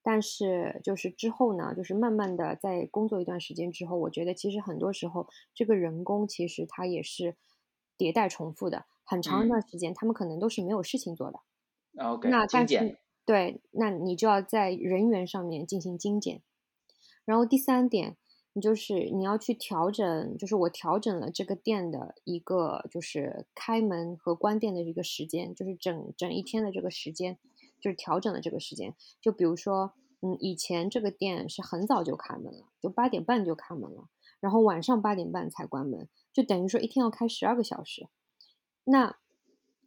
[0.04, 7.36] 但是就是之后呢，就是慢慢的在工作一段时间之后，我觉得其实很多时候这个人工其实它也是
[7.98, 11.40] 迭代重复的，很长一段时间他们可能都是没有事情做的。
[11.98, 16.42] OK，那但是对，那你就要在人员上面进行精简。
[17.26, 18.16] 然后第三点。
[18.54, 27.38] 你就是你要去调整，就是我调整了这个店的一个就是开门和关店的一个时间，就是整整一天的这个时间，
[27.80, 28.94] 就是调整了这个时间。
[29.22, 34.10] 就比如说，嗯，以前这个店是很早就开门了，就八点半就开门了，
[34.42, 38.10] 然后晚上八点半才关门，就等于说一天要开十二个小时。
[38.84, 39.16] 那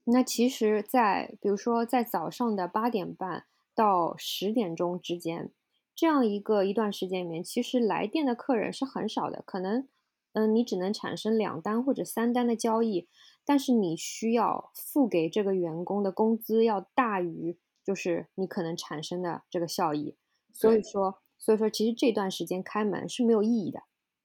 [0.04, 3.44] 那其实，在比如说在早上的八点半
[3.74, 5.50] 到十点钟之间，
[5.94, 9.88] 这样一个一段时间里面，其实来电的客人是很少的，可能，
[10.32, 13.08] 嗯，你只能产生两单或者三单的交易，
[13.44, 20.16] 但是你需要付给这个员工的工资要大于就是你可能产生的这个效益，
[20.52, 23.82] 所以说，所以说其实这段时间开门是没有意义的，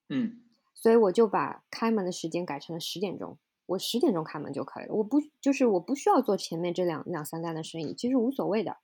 [0.10, 0.42] 嗯，
[0.74, 3.38] 所以我就把开门的时间改成了十点钟。
[3.68, 8.78] 我十点钟开门就可以了，我不就是我不需要做前面这两两三单的生意，其实无所谓的。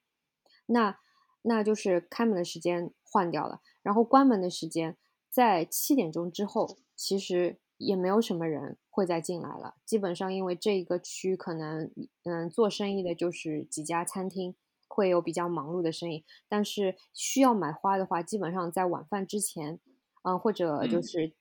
[0.68, 1.00] 那
[1.48, 4.98] 那就是开门的时间换掉了，然后关门的时间
[5.30, 9.76] 在七点钟之后，其实也没有什么人会再进来了。
[9.86, 11.91] 基本上因为这一个区可能
[12.24, 14.56] 嗯做生意的就是几家餐厅
[14.88, 19.80] 会有比较忙碌的生意，但是需要买花的话，基本上在晚饭之前，
[20.24, 21.34] 嗯或者就是。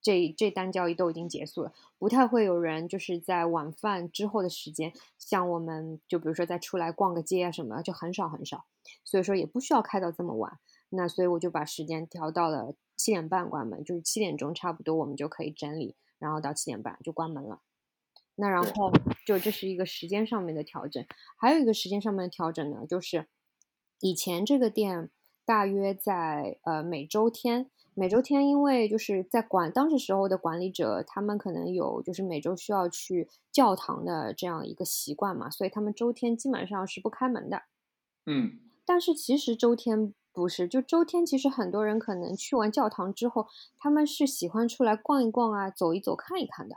[0.00, 8.64] 这这单交易都已经结束了，不太会有人就是在晚饭之后的时间，像我们就比如说再出来逛个街啊什么，就很少很少，
[9.04, 10.58] 所以说也不需要开到这么晚。
[10.90, 17.60] 那所以我就把时间调到了七点半关门，就是七点钟差不多我们就可以整理，然后到七点半就关门了。
[18.36, 18.92] 那然后
[19.26, 21.04] 就这是一个时间上面的调整，
[21.36, 23.26] 还有一个时间上面的调整呢，就是
[24.00, 25.10] 以前这个店
[25.44, 27.68] 大约在呃每周天。
[27.98, 37.62] 每周天，因为就是在管当时时候的管理者，他们可能有就是每周需要去教堂的这样一个习惯嘛，所以他们周天基本上是不开门的。
[38.26, 46.76] 嗯，但是其实周天不是，就周天其实很多人可能去完教堂之后，他们是喜欢出来逛一逛啊，走一走，看一看的。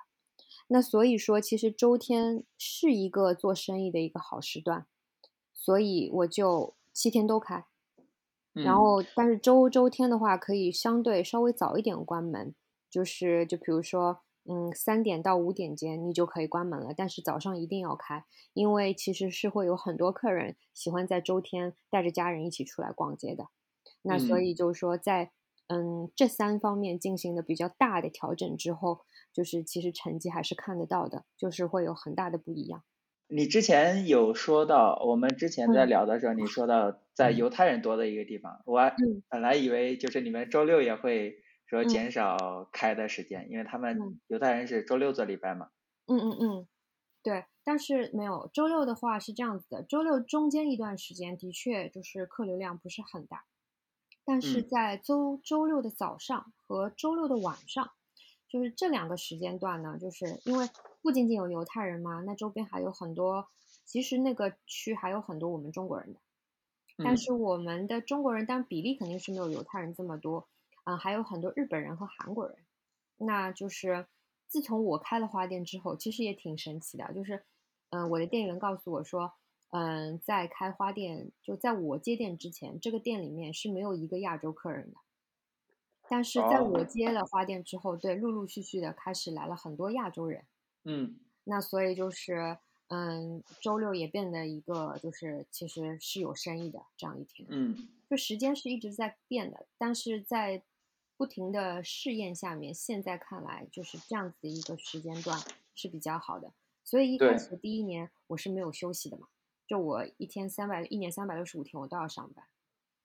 [0.69, 4.87] 那所以说，其实周天是一个做生意的一个好时段，
[5.53, 7.67] 所以我就七天都开。
[8.53, 12.53] 然后，但是周周天的话，可以相对稍微早一点关门，
[12.89, 16.93] 就是就比如说，嗯，三点到五点间你就可以关门了。
[16.95, 23.47] 但是早上一定要开，因为其实是会有很多客人喜欢在周天带着家人一起出来逛街的。
[24.01, 25.31] 那所以就是说，在
[25.67, 32.83] 嗯这三方面进行的比较大的调整之后，就是其实成绩还是看得到的，就是会有很大的不一样。
[33.33, 38.91] 你之前有说到，我们之前在聊的时候，你说到在犹太人多的一个地方，我
[39.29, 45.69] 本来以为就是你们周六也会说减少开的时间，因为他们犹太人是周六做礼拜嘛。
[46.07, 46.67] 嗯嗯嗯，
[47.23, 53.45] 对，但是没有周六的话是这样子的，周六中间一段时间的确就是客流量不是很大，
[54.25, 57.91] 但是在周周六的早上和周六的晚上，
[58.49, 60.67] 就是这两个时间段呢，就是因为。
[61.01, 63.47] 不仅仅有犹太人嘛，那周边还有很多，
[63.85, 66.19] 其实那个区还有很多我们中国人的，
[67.03, 70.47] 但是我们的中国人，当然比例肯定是没有犹太人这么多，
[70.85, 72.57] 嗯，还有很多日本人和韩国人。
[73.17, 74.07] 那就是
[74.47, 77.43] 自从我开了花店之后，其实也挺神奇的，就是，
[77.89, 79.33] 嗯，我的店员告诉我说，
[79.71, 84.97] 嗯，在开花店，就在我接店之前，这个店里面是没有一个亚洲客人的，
[86.09, 90.45] 但是在我接了花店之后，对，陆陆续续的开始来了很多亚洲人。
[90.83, 92.57] 嗯，那所以就是，
[92.87, 97.47] 嗯，周六也变得一个就是其实是有生意的这样一天。
[97.51, 100.63] 嗯，就时间是一直在变的，但是在
[101.15, 105.39] 不停的试验下面，现在看来就是这样子的一个时间段
[105.75, 106.51] 是比较好的。
[106.83, 109.27] 所以一开始第一年我是没有休息的嘛，
[109.67, 112.43] 就我一天三百，一年三百六十五天我都要上班。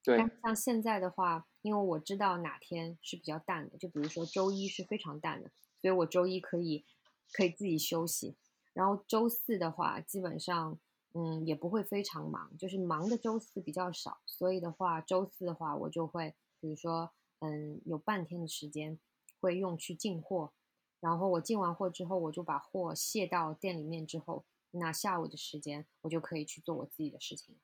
[0.03, 0.16] 对。
[0.16, 5.51] 但像现在的话，因为我知道哪天是比较淡的，就比如说周一是非常淡的，
[5.81, 6.85] 所以我周一可以。
[7.33, 8.37] 可以自己休息，
[8.72, 10.79] 然后周四的话，基本上，
[11.14, 17.11] 嗯，也不会非常忙，就是忙的周四比较少，所以的话，周四的话，我就会，比如说，
[17.41, 18.99] 嗯，有半天的时间
[19.41, 20.53] 会用去进货，
[21.01, 27.57] 然后我进完货之后，我就把货卸到店里面之后，那下午的时间我就可以去做我自己的事情。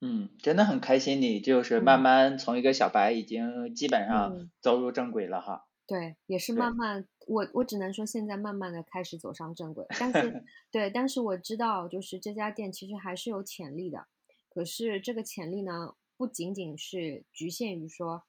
[0.00, 5.66] 嗯，真的很开心，你就是慢慢从一个小白，已经基本上走入正轨了哈。
[5.88, 14.06] 对，也是慢慢，我我只能说现在慢慢的开始走上正轨，但是 对，但是我知道就是这家店其实还是有潜力的，
[14.48, 18.24] 可是这个潜力呢，不仅仅是局限于说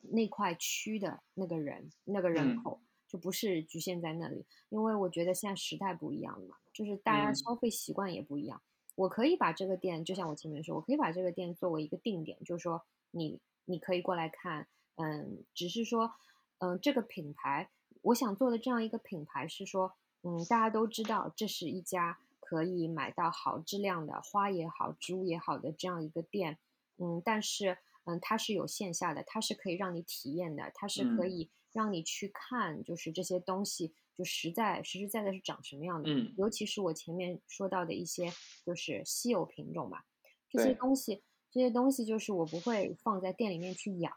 [0.00, 8.60] 那块区的那个人那个人口，就不是局限在那里，因为我觉得现在时代不一样了嘛，就是大家消费习惯也不一样，
[8.96, 12.82] 我可以把这个店，就像我前面说，我可以把这个店作为一个定点，就是说
[13.12, 14.66] 你你可以过来看，
[14.96, 16.10] 嗯，只是说。
[16.58, 17.68] 嗯，这个品牌，
[18.04, 26.58] 我想做的这样一个品牌是说，嗯，大家都知道这是一家可以买到好质量的花也好，植物也好的这样一个店，
[26.98, 36.10] 嗯，但是，嗯，它是有线下的，它是可以让你体验的，它是可以让你去看，就是这些东西就实在实实在在是长什么样的。
[36.10, 38.30] 嗯，尤其是我前面说到的一些
[38.66, 40.04] 就是稀有品种吧，
[40.50, 44.12] 这些东西这些东西就是我不会放在店里面去养，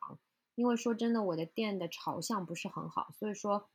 [0.56, 3.70] 因为说真的，我的店的朝向不是很好，所以说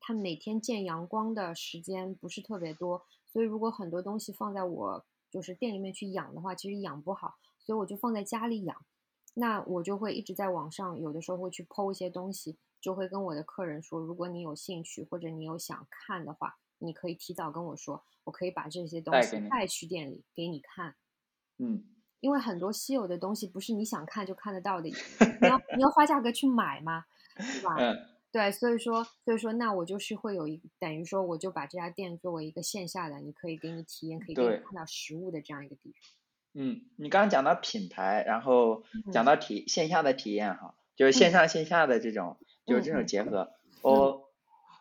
[0.00, 8.84] 它每天见阳光的时间不是特别多，所以如果很多东西放在我就是店里面去养的话，其实养不好，所以我就放在家里养。
[9.34, 20.96] 那我就会一直在网上，有的时候会去剖一些东西，就会跟我的客人说，如果你有兴趣或者你有想看的话，你可以提早跟我说，我可以把这些东西带去店里给你看。
[21.58, 21.84] 嗯，
[22.20, 27.04] 因为很多稀有的东西不是你想看就看得到的，你要你要花价格去买嘛，
[27.36, 27.76] 对吧？
[27.78, 27.96] 嗯，
[28.30, 36.00] 对，所以说所以说那我就是会有一等于说我就把这家店作为一个线下的，你可以给你体验，可以给你看到实物的这样一个地方。
[36.54, 43.52] 嗯，你刚刚讲到品牌，然后讲到体线下的体验哈，就是线上线下的这种，就是这种结合。
[43.80, 44.28] 我，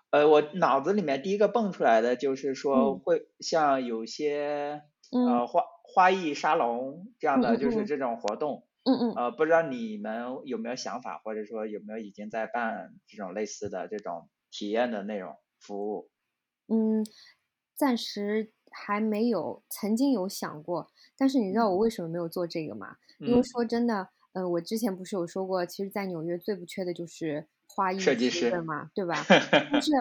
[0.09, 4.81] 呃，我脑子里面第一个蹦出来的就是说，会像有些
[5.11, 8.66] 呃花花艺沙龙这样的，就是这种活动。
[8.87, 9.13] 嗯嗯。
[9.15, 16.09] 呃，不知道你们有没有想法，或者说有没有已经在办这种类似的这种体验的内容服务？
[16.67, 17.05] 嗯，
[17.75, 18.51] 暂时。
[18.69, 22.97] 还没有，曾经有想过，但是你知道我为什么没有做这个吗？
[23.19, 29.15] 因为说真的，呃，我之前不是有说过，其实，在纽约最不缺的就是花艺设计师嘛，对吧？
[29.71, 29.91] 但是，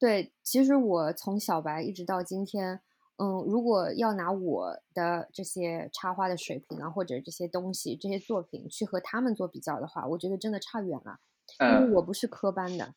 [0.00, 2.80] 对，其实我从小白一直到今天，
[3.18, 11.18] 嗯，如果要拿我的这些插花的水平啊，或者这些东西、这些作品去和他们做比较的话，我觉得真的差远了，
[11.60, 12.94] 因为我不是科班的。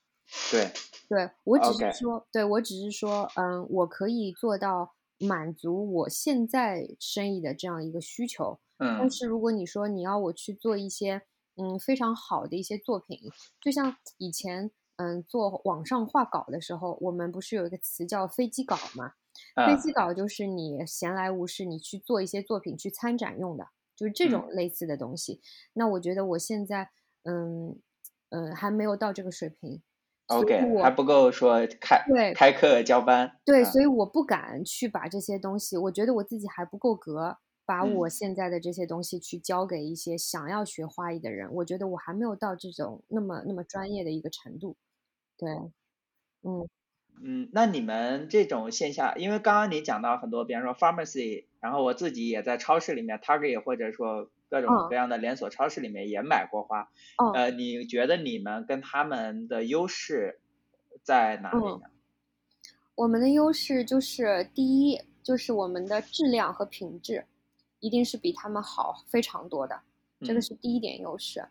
[0.52, 0.72] 对，
[1.08, 8.60] 对我只是说，对我只是说，嗯，我可以做到满足我现在生意的这样一个需求。
[8.78, 11.22] 嗯，但是如果你说你要我去做一些，
[11.58, 13.20] 嗯，非常好的一些作品，
[13.62, 19.14] 就像以前，嗯，做网上画稿的时候，我们不是有一个词叫飞机稿嘛？
[19.56, 25.42] 飞机稿就是你闲来无事，你去做一些作品去参展用的，就是这种类似的东西。
[25.74, 26.90] 那我觉得我现在，
[27.24, 27.80] 嗯
[28.30, 29.82] 嗯，还没有到这个水平。
[30.28, 33.40] OK，还不够说开对开课交班。
[33.46, 41.48] 对，所以我不敢去把这些东西，我觉得我自己还不够格，把我现在的这些东西去交给一些想要学花艺的人。
[41.54, 44.76] 我觉得我还没有到这种那么那么专业的一个程度。
[45.38, 45.52] 对，
[46.42, 46.68] 嗯
[47.22, 54.30] 嗯，那你们这种线下，因为刚刚你讲到很多，比方说 pharmacy，然后我自己也在超市里面，Target 或者说。
[54.48, 56.88] 各种各样的连锁超市里面也买过花，
[57.34, 60.40] 呃，你觉得你们跟他们的优势
[61.02, 61.90] 在哪里呢？
[62.94, 67.26] 我们的优势就是第一，就是我们的质量和品质
[67.80, 69.82] 一定是比他们好非常多的，
[70.22, 71.44] 这个是第一点优势。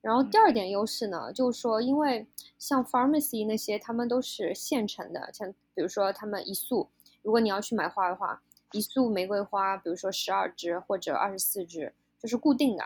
[0.00, 2.26] 然后第二点优势呢，就是说，因为
[2.58, 6.88] 像 pharmacy 那些，他们都是现成的，像比如说他们一束，
[7.22, 8.42] 如果你要去买花的话，
[8.72, 11.94] 一束玫瑰花，比如说十二支或者二十四支。
[12.22, 12.84] 就是固定的，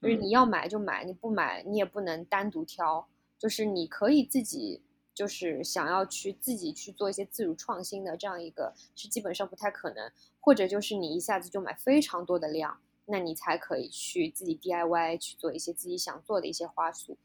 [0.00, 3.04] 就是你要买就买，你不买你也不能单独挑。
[3.36, 4.80] 就是你可以自己，
[5.12, 10.08] 就是想要去自己去做一些自主创新的这样一个，是基本上不太可能。
[10.38, 17.16] 或者就是你一下子就买非常多的量，那你才可以去自己 DIY 去做一些自己想做的一些花束。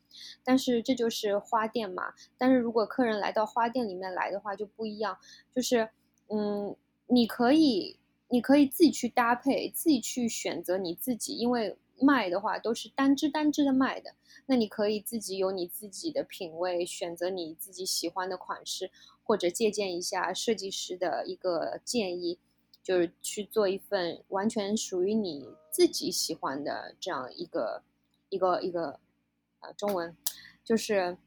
[0.43, 2.13] 但是这就是花店嘛。
[2.37, 5.17] 但是如果客人来到花店里面来的话就不一样，
[5.53, 5.89] 就是
[6.29, 6.75] 嗯，
[7.07, 7.97] 你可以。
[8.33, 14.15] 你可以自己去搭配，自己去选择你自己，因为卖的话都是单支单支的卖的，
[14.45, 18.89] 那你可以自己有你自己的品味，选择你自己喜欢的款式，
[19.21, 22.39] 或者借鉴一下设计师的一个建议，
[22.81, 27.81] 就是去做一份完全属于你自己喜欢的这样一个
[28.29, 28.99] 一个一个，
[29.61, 30.15] 呃，中文
[30.63, 31.17] 就是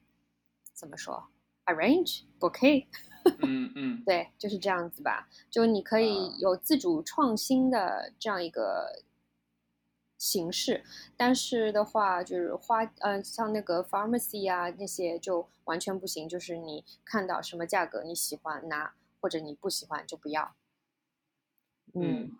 [0.72, 1.28] 怎么说
[1.64, 2.86] ，arrange bouquet。
[3.40, 5.30] 嗯 嗯，对，就是这样子吧。
[5.50, 9.02] 就你可以有自主创新的这样一个
[10.18, 10.84] 形式，
[11.16, 16.28] 但是的话，就是花，嗯，像那个 pharmacy 啊那些就完全不行。
[16.28, 20.54] 就是你看到什么价格你喜欢拿，或者你不喜欢就不要。
[21.94, 22.36] 嗯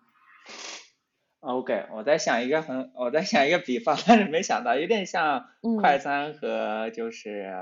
[1.45, 5.45] ，OK，我在想一个很，我在想一个比方，但是没想到，有点像
[5.79, 7.53] 快餐和就是。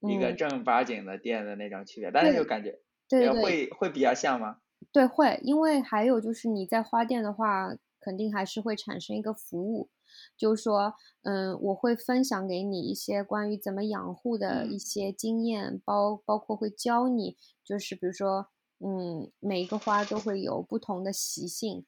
[0.00, 2.78] 一个正儿八经的店的那种区别，但是就感觉
[3.08, 4.58] 对会会比较像吗？
[4.92, 9.88] 对，会，因为还有就是你在花店的话，肯定还是会产生一个服务，
[10.36, 17.34] 就是说，嗯，我会分享给你一些关于怎么养护的一些经验，包包括会教你，
[17.64, 18.48] 就是比如说，
[18.78, 21.84] 嗯，每一个花都会有不同的习性，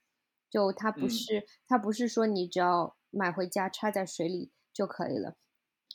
[0.51, 5.37] 就它不是它不是说你只要买回家插在水里就可以了。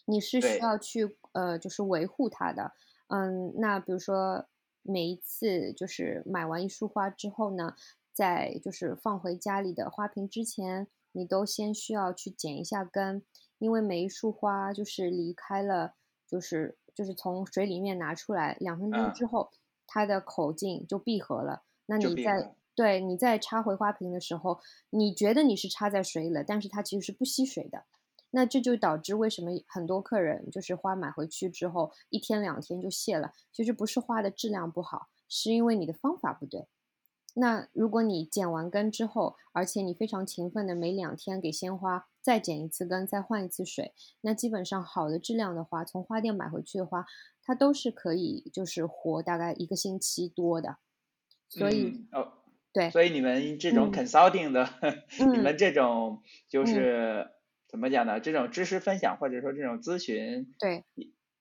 [0.06, 2.74] 你是需要去呃，就是维护它的，
[3.08, 4.48] 嗯，那比如说
[4.82, 7.76] 每一次就是买完一束花之后呢，
[8.12, 13.24] 在就是放回家里的花瓶之前，你都先需要去剪一下根，
[13.60, 15.96] 因为每一束花就是离开了，
[16.28, 19.52] 就是就是从水里面拿出来两分钟之后，
[19.88, 21.64] 它的口径就闭合了。
[21.86, 24.60] 那你在对你在插回花瓶的时候，
[24.90, 27.86] 你觉得你是插在水里了，但是它其实是不吸水的。
[28.32, 36.68] 那这就导致为什么很多客人就是花买回去之后一天两天就谢了，其实不是花的质量不好，是因为你的方法不对。
[37.36, 47.06] 那如果你剪完根之后，而且你非常勤奋的每两天给鲜花再剪一次根，再换一次水，那基本上好的质量的花，从花店买回去的花，
[47.44, 50.78] 它都是可以就是活大概一个星期多的。
[51.50, 52.06] 所以，
[52.74, 54.68] 对，所以你们这种 consulting 的，
[55.20, 57.30] 你们这种就是。
[57.66, 58.20] 怎么讲呢？
[58.20, 60.84] 这种知识分享或者说这种咨询对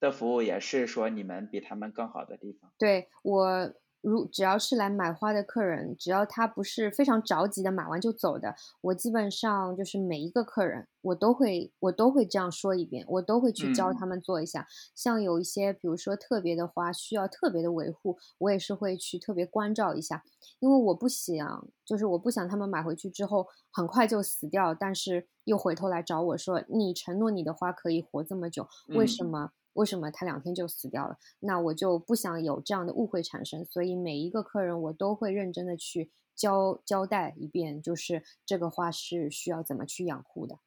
[0.01, 2.73] 的服务，也是说你们比他们更好的地方。
[2.79, 3.75] 对我。
[4.03, 14.67] 如只要是来买花的客人，只要他不是非常着急的买完就走的，我基本上就是每一个客人，我都会我都会这样说一遍，我都会去教他们做一下。
[14.95, 20.23] 像有一些比如说特别的花需要特别的维护，我也是会去特别关照一下，
[20.59, 29.53] 因为我不想就是我不想他们买回去之后很快就死掉，但是又回头来找我说你承诺你的花可以活这么久，为什么？
[29.75, 31.19] 为什么他两天就死掉了？
[31.41, 40.59] 那我就不想有这样的误会产生，所以每一个客人我都会认真的去交交代一遍，就是这个花是需要怎么去养护的。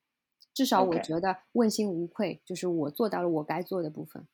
[0.53, 4.27] 至少我觉得问心无愧，就是我做到了我该做的部分。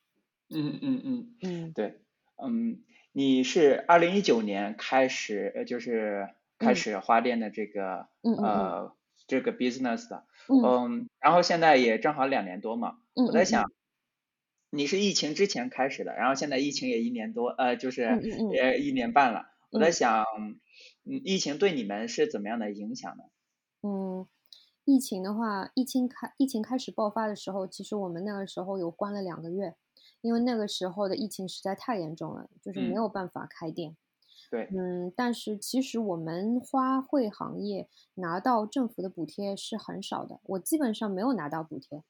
[0.48, 2.00] 嗯嗯嗯嗯，对，
[2.36, 2.82] 嗯，
[3.12, 6.28] 你是二零一九年开始，呃，就是
[6.58, 8.94] 开始花店的这个呃
[9.26, 13.70] 这个 business 的，嗯，然后现在也正好两年多嘛，我在想。
[14.74, 19.44] 你是疫情之前开始的，然后现在疫情也一年多，呃，就是呃一年半了。
[19.70, 20.24] 我在想，
[21.04, 23.24] 嗯，疫情对你们是怎么样的影响呢？
[23.82, 24.26] 嗯，
[24.86, 29.74] 疫情的话，疫情开疫情开始爆发的时候，其实我们那个时候有关了两个月，
[30.22, 33.94] 因为那个时候的疫情实在太严重了，就是没有办法开店。
[34.50, 42.02] 对，嗯，但是其实我们花卉行业拿到政府的补贴是很少的，我基本上没有拿到补贴。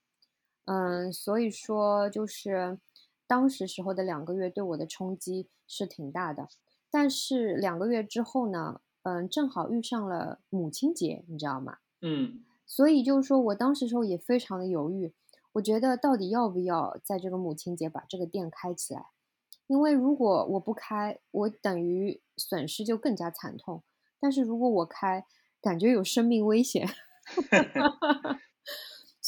[0.65, 2.79] 嗯，所以说就是
[3.27, 6.49] 当时时候的两个月对我的冲击是挺大的，
[6.91, 11.79] 但是两个月之后呢，嗯，正好遇上了母亲节，你知道吗？
[12.01, 15.13] 嗯，所以就是说我当时时候也非常的犹豫，
[15.53, 19.07] 我觉得到底要不要在这个母亲节把这个店开起来，
[19.67, 23.83] 因为如果我不开，我等于损失就更加惨痛，
[24.21, 25.25] 但是如果我开，
[25.61, 26.89] 感觉有生命危险。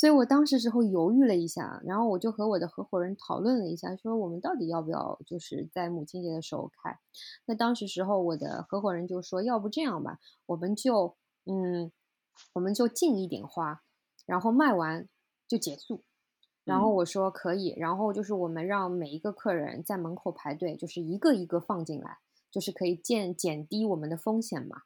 [0.04, 6.98] 所以我当时时候犹豫了一下，然后我就和我的合伙人讨论了一下，说我们到底要不要就是在母亲节的时候开。
[7.46, 11.16] 那当时时候我的合伙人就说，要不这样吧，我们就
[11.46, 11.90] 嗯，
[12.52, 13.80] 我们就进一点花，
[14.26, 15.08] 然后卖完
[15.48, 16.02] 就结束。
[16.64, 22.18] 然后我说可以，然后就是我们让每一个客人在门口排队，就是一个一个放进来，
[22.50, 24.82] 就是可以减减低我们的风险嘛。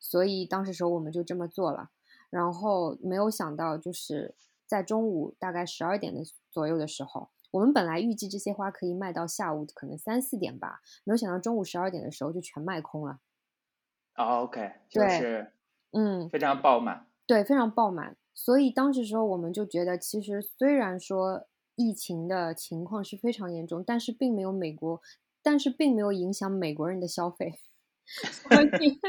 [0.00, 1.90] 所以当时时候我们就这么做了。
[2.28, 4.34] 然后没有想到，就是
[4.66, 6.20] 在中午大概十二点的
[6.50, 13.20] 左右的时候，我们本来预计这些花可以卖到下午可能三四点吧，没有想到中午十二点的时候就全卖空了。
[14.14, 15.52] OK，就是
[15.92, 17.06] 嗯，非常爆满。
[17.26, 18.16] 对，非常爆满。
[18.34, 25.00] 所以当时时候我们就觉得，其实虽然说疫情的情况是非常严重，但是并没有美国，
[25.42, 27.60] 但是并没有影响美国人的消费。
[28.04, 29.00] 所以。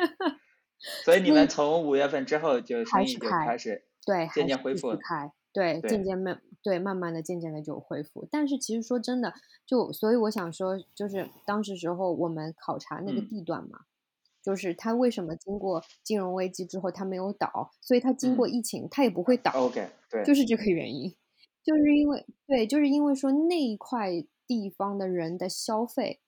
[1.04, 9.34] 所以你们从五月份之后就生意就开始对渐渐恢复开对渐渐慢对慢慢的渐渐的就恢复，但是其实说真的，
[9.66, 13.80] 就所以我想说，就是当时时候我们考察那个地段嘛，
[14.44, 21.12] 就是它为什么经过金融危机之后它没有倒，所以它经过疫情它也不会倒，OK 对，就是这个原因，
[21.64, 24.12] 就是因为对，就是因为说那一块
[24.46, 26.20] 地方的人的消费，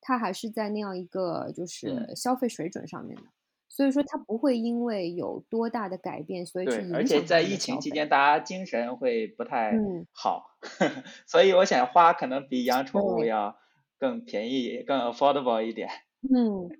[0.00, 3.22] 它还是在那样一个就是消费水准上面的。
[3.68, 6.96] 所以说它不会因为有多大的改变，所以去影响。
[6.96, 9.72] 而且在疫情期间，大家精神会不太
[10.12, 10.44] 好，
[11.26, 13.56] 所以我想花可能比养宠物要
[13.98, 15.88] 更便宜、更 affordable 一点。
[16.22, 16.70] 嗯，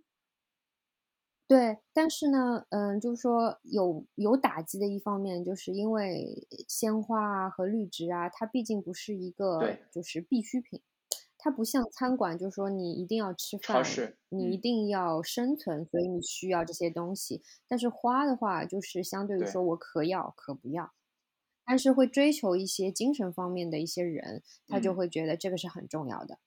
[1.47, 1.79] 对。
[1.93, 10.81] 但是呢，嗯，就是说有有打击的一方面，就是因为鲜花啊和绿植啊，它毕竟不是一个就是必需品。
[11.47, 13.81] 它不像餐馆，就是说你一定要吃饭，
[14.31, 17.41] 你一定要生存，所以你需要这些东西。
[17.69, 20.93] 但是花的话，就是相对于说我可要可不要，
[21.65, 26.41] 但是会追求一些精神方面的一些人，他就会觉得这个是很重要的。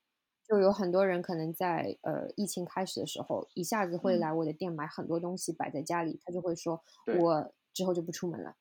[0.46, 4.20] 就有很多人可能在呃疫情开始的时候，一下子会嗯。
[4.20, 6.84] 来我的店买很多东西摆在家里，他就会说
[7.18, 8.58] 我之后就不出门了，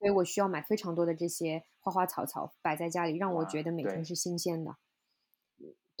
[0.00, 4.74] 所以我需要买非常多的这些花花草草摆在家里，让我觉得每天是新鲜的。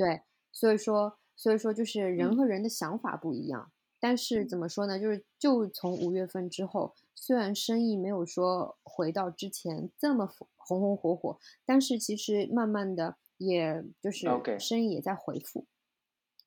[0.02, 3.70] 对，所以说，所以说就是人嗯和人的想法不一样。
[4.00, 4.98] 但是怎么说呢？
[4.98, 10.26] 就是就从五月份之后，虽然生意没有说回到之前这么
[10.56, 14.26] 红红火火，但是其实慢慢的，也就是
[14.58, 15.66] 生意也在恢复。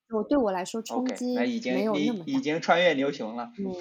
[0.09, 2.25] 我对我来说冲击那已经没有你那么大。
[2.25, 3.51] 已经穿越牛熊了。
[3.57, 3.73] 嗯，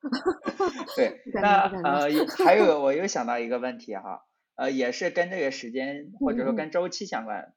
[0.96, 4.24] 对，那呃，有 还有我又想到一个问题哈，
[4.54, 7.52] 呃，也是跟这个时间或者说跟周期相关，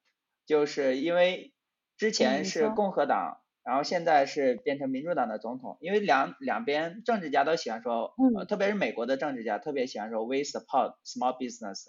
[0.49, 1.53] 就是因为
[1.95, 8.17] 之前是共和党，然后现在是变成民主党的总统，因为两两边政治家都喜欢说，
[8.49, 11.85] 特别是美国的政治家特别喜欢说 we support small business，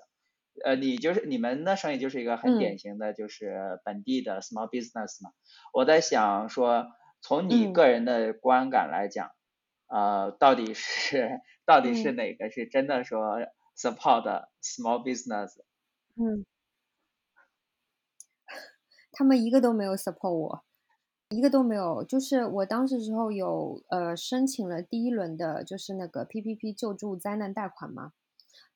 [0.62, 2.58] 呃，你就是你们的生意就是一个很嗯。
[2.58, 5.30] 典型的就是本地的 small business 嘛，
[5.72, 6.88] 我在想说，
[7.22, 7.80] 从你嗯。
[7.80, 9.30] 个人的观感来讲。
[9.92, 12.20] 呃，到底是到底是嗯。
[12.20, 13.38] 哪个是真的说
[13.76, 14.22] support
[14.62, 15.50] small business？
[16.16, 16.44] 嗯，
[19.12, 20.64] 他们一个都没有 support 我，
[21.28, 22.04] 一个都没有。
[22.04, 28.12] 就是我当时时候有呃申请了第一轮的，就是那个 PPP 救助灾难贷款嘛。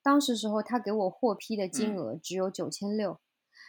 [0.02, 3.18] 当时时候他给我获批的金嗯额只有九千六，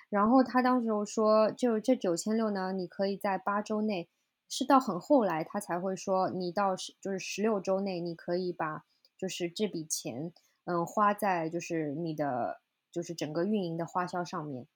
[0.09, 4.09] 然后他当时候说，就这九千六呢，你可以在八周内，
[4.49, 8.83] 是到很后来他才会说，你到十就是十六周内，你可以把
[9.17, 10.33] 就是这笔钱，
[10.65, 12.59] 嗯，花在就是你的
[12.91, 14.67] 就是整个运营的花销上面。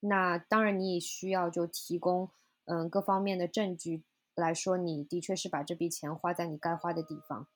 [0.00, 2.30] 那当然，你也需要就提供
[2.64, 4.02] 嗯各方面的证据
[4.34, 7.46] 来说，你的确是把这笔钱花在你该花的地方。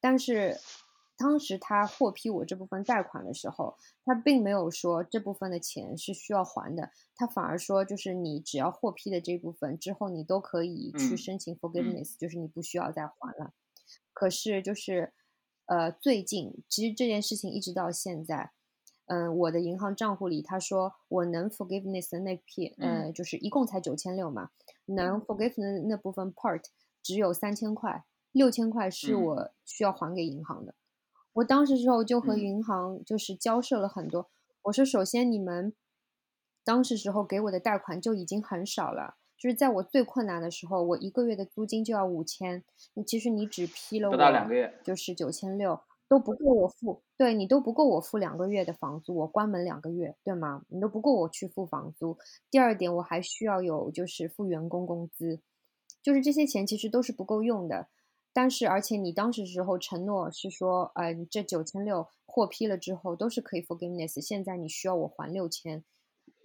[0.00, 0.60] 但是
[1.16, 13.52] 当时他获批我这部分贷款的时候，他并没有说这部分的钱是需要还的，他反而说就是你只要获批的这部分之后，你都可以去嗯申请 forgiveness，、就是你不需要再还了。
[14.12, 15.12] 可是就是
[15.66, 18.52] 呃最近其实这件事情一直到现在。
[19.12, 24.48] 嗯，我的银行账户里，他说我能 forgiveness 的那批，嗯呃，就是一共才九千六嘛，
[24.86, 26.62] 能 forgiveness 的那部分 part
[27.02, 30.74] 只有三千块，六千块是嗯我需要还给银行的。
[31.34, 34.30] 我当时时候就和嗯银行就是交涉了很多，
[34.62, 35.74] 我说首先你们
[36.64, 42.64] 当时时候给我的贷款就已经很少了，就是在我最困难的时候，我一个月的租金就要五千，
[42.94, 44.72] 你其实你只批了不到两个我月。
[44.82, 45.80] 就是九千六，
[46.12, 50.62] 都不够我付，对你都不够我付两个月的房租，我关门两个月，对吗？
[50.68, 52.18] 你都不够我去付房租。
[52.50, 55.40] 第二点，我还需要有就是付员工工资，
[56.02, 57.88] 就是这些钱其实都是不够用的。
[58.30, 65.82] 但是，而且你当时时候承诺是说，呃，你这九千六获批了之后都是可以 forgiveness，现在你需要我还六千，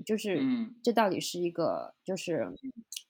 [0.05, 2.53] 就是嗯这到底是一个就是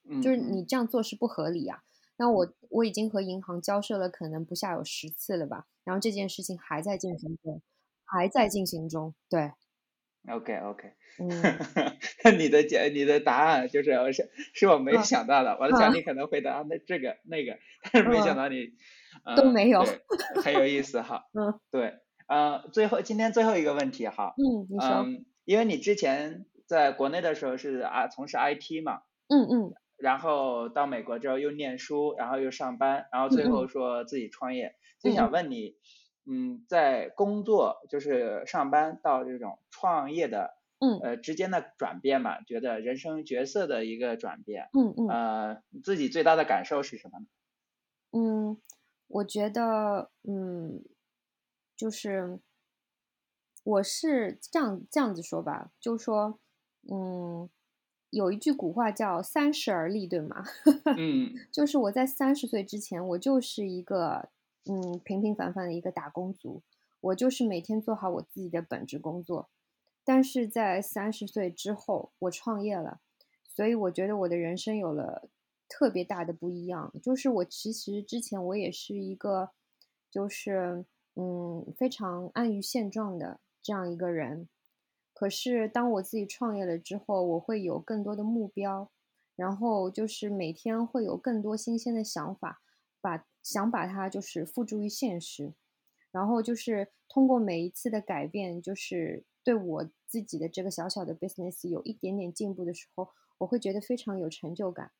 [0.09, 1.83] 嗯就是嗯你这样做是不合理啊。
[2.17, 7.61] 那我我已经和银行交涉了，可能不下有十次了吧，然后这件事情还在进行中，
[8.03, 9.15] 还在进行中。
[9.29, 9.53] 对
[10.29, 11.29] ，OK OK，嗯
[12.37, 16.01] 你的解你的答案就是是是我没嗯想到的，我在想嗯你。
[16.01, 17.57] 可能回答那这个那个，
[17.93, 18.73] 但是没想嗯到你
[19.23, 19.85] 嗯都没有
[20.43, 21.23] 很有意思哈。
[21.33, 21.57] 嗯。
[21.71, 21.93] 对，
[22.27, 33.47] 呃，最后今天最后一个问题哈，嗯，你说，嗯，因为你之前在国内的时候是啊从事 IT 嘛，嗯嗯然后到美国之后又念书，然后又上班，然后最嗯。
[33.47, 35.31] 后说自己创业，就想嗯。
[35.31, 35.75] 问你，
[36.25, 40.51] 嗯，在工作就是上班到这种创业的
[40.81, 41.03] 嗯。
[41.03, 45.17] 呃之间的转变吧，觉得人生角色的一个转变，嗯嗯。
[45.17, 47.27] 呃，你自己最大的感受是什么呢？
[48.13, 48.57] 嗯，
[49.07, 50.83] 我觉得，嗯，
[51.75, 52.39] 就是
[53.65, 56.39] 我是这样这样子说吧，就说，
[56.89, 57.49] 嗯，
[58.09, 60.43] 有一句古话叫“三十而立”，对吗？
[60.97, 64.29] 嗯就是我在三十岁之前，我就是一个
[64.65, 66.61] 嗯平平凡凡的一个打工族，
[67.01, 69.49] 我就是每天做好我自己的本职工作。
[70.05, 73.01] 但是在三十岁之后，我创业了，
[73.43, 75.27] 所以我觉得我的人生有了
[75.67, 76.93] 特别大的不一样。
[77.03, 79.49] 就是我其实之前我也是一个，
[80.09, 80.85] 就是
[81.15, 84.47] 嗯非常安于现状的这样一个人。
[85.19, 88.91] 可是当我自己创业了之后，我会有更多的目标，
[89.35, 92.61] 然后就是每天会有更多新鲜的想法，
[93.01, 95.55] 把想把它就是付诸于现实，
[96.11, 104.91] 然后就是通过每一次的改变，就是对我自己的这个小小的 business 有一点点进步的时候，我会觉得非常有成就感，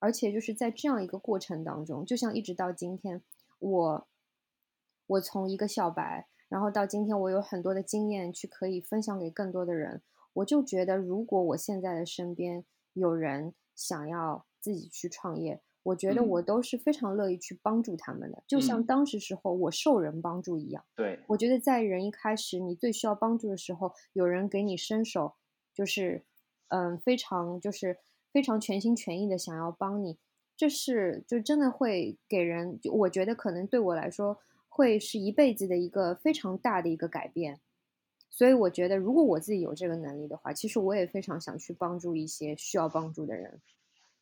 [0.00, 3.22] 而且就是在这样一个过程当中，就像一直到今天，
[3.60, 4.08] 我
[5.06, 6.26] 我从一个小白。
[6.48, 10.02] 然后到今天，我有很多的经验去可以分享给更多的人。
[10.34, 20.84] 我就觉得，如果我现在的身边有人想要自己去创业，我觉得我都是非常乐意去帮助他们的，就像当时时候我受人帮助一样。
[20.94, 25.34] 对，我觉得在人一开始你最需要帮助的时候，有人给你伸手，
[25.72, 26.24] 就是
[26.68, 27.98] 嗯，非常就是
[28.32, 30.18] 非常全心全意的想要帮你，
[30.56, 34.38] 这是就真的会给人，就我觉得可能对我来说
[34.76, 37.58] 会是一辈子的一个非常大的一个改变。
[38.28, 43.62] 所以我觉得，如果我自己有这个能力的话，其实我也非常想去帮助一些需要帮助的人。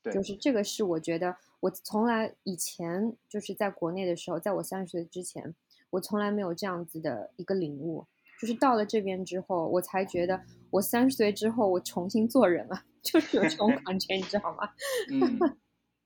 [0.00, 5.52] 对，就是这个是我觉得我从来以前就是在国内的时候，在我三十岁之前，
[5.90, 8.06] 我从来没有这样子的一个领悟。
[8.40, 10.40] 就是到了这边之后，我才觉得
[10.70, 14.70] 我三十岁之后我重新做人了， 就是有这种感觉，你知道吗？
[15.10, 15.56] 嗯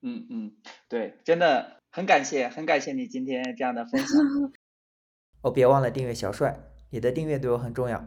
[0.03, 0.53] 嗯嗯，
[0.89, 4.21] 对，真的很感谢，很感谢你今天这样的分享。
[5.43, 6.59] 哦，别忘了订阅小帅。
[6.91, 8.07] 你的订阅对我很重要，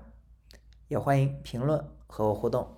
[0.88, 2.77] 也欢迎评论和我互动。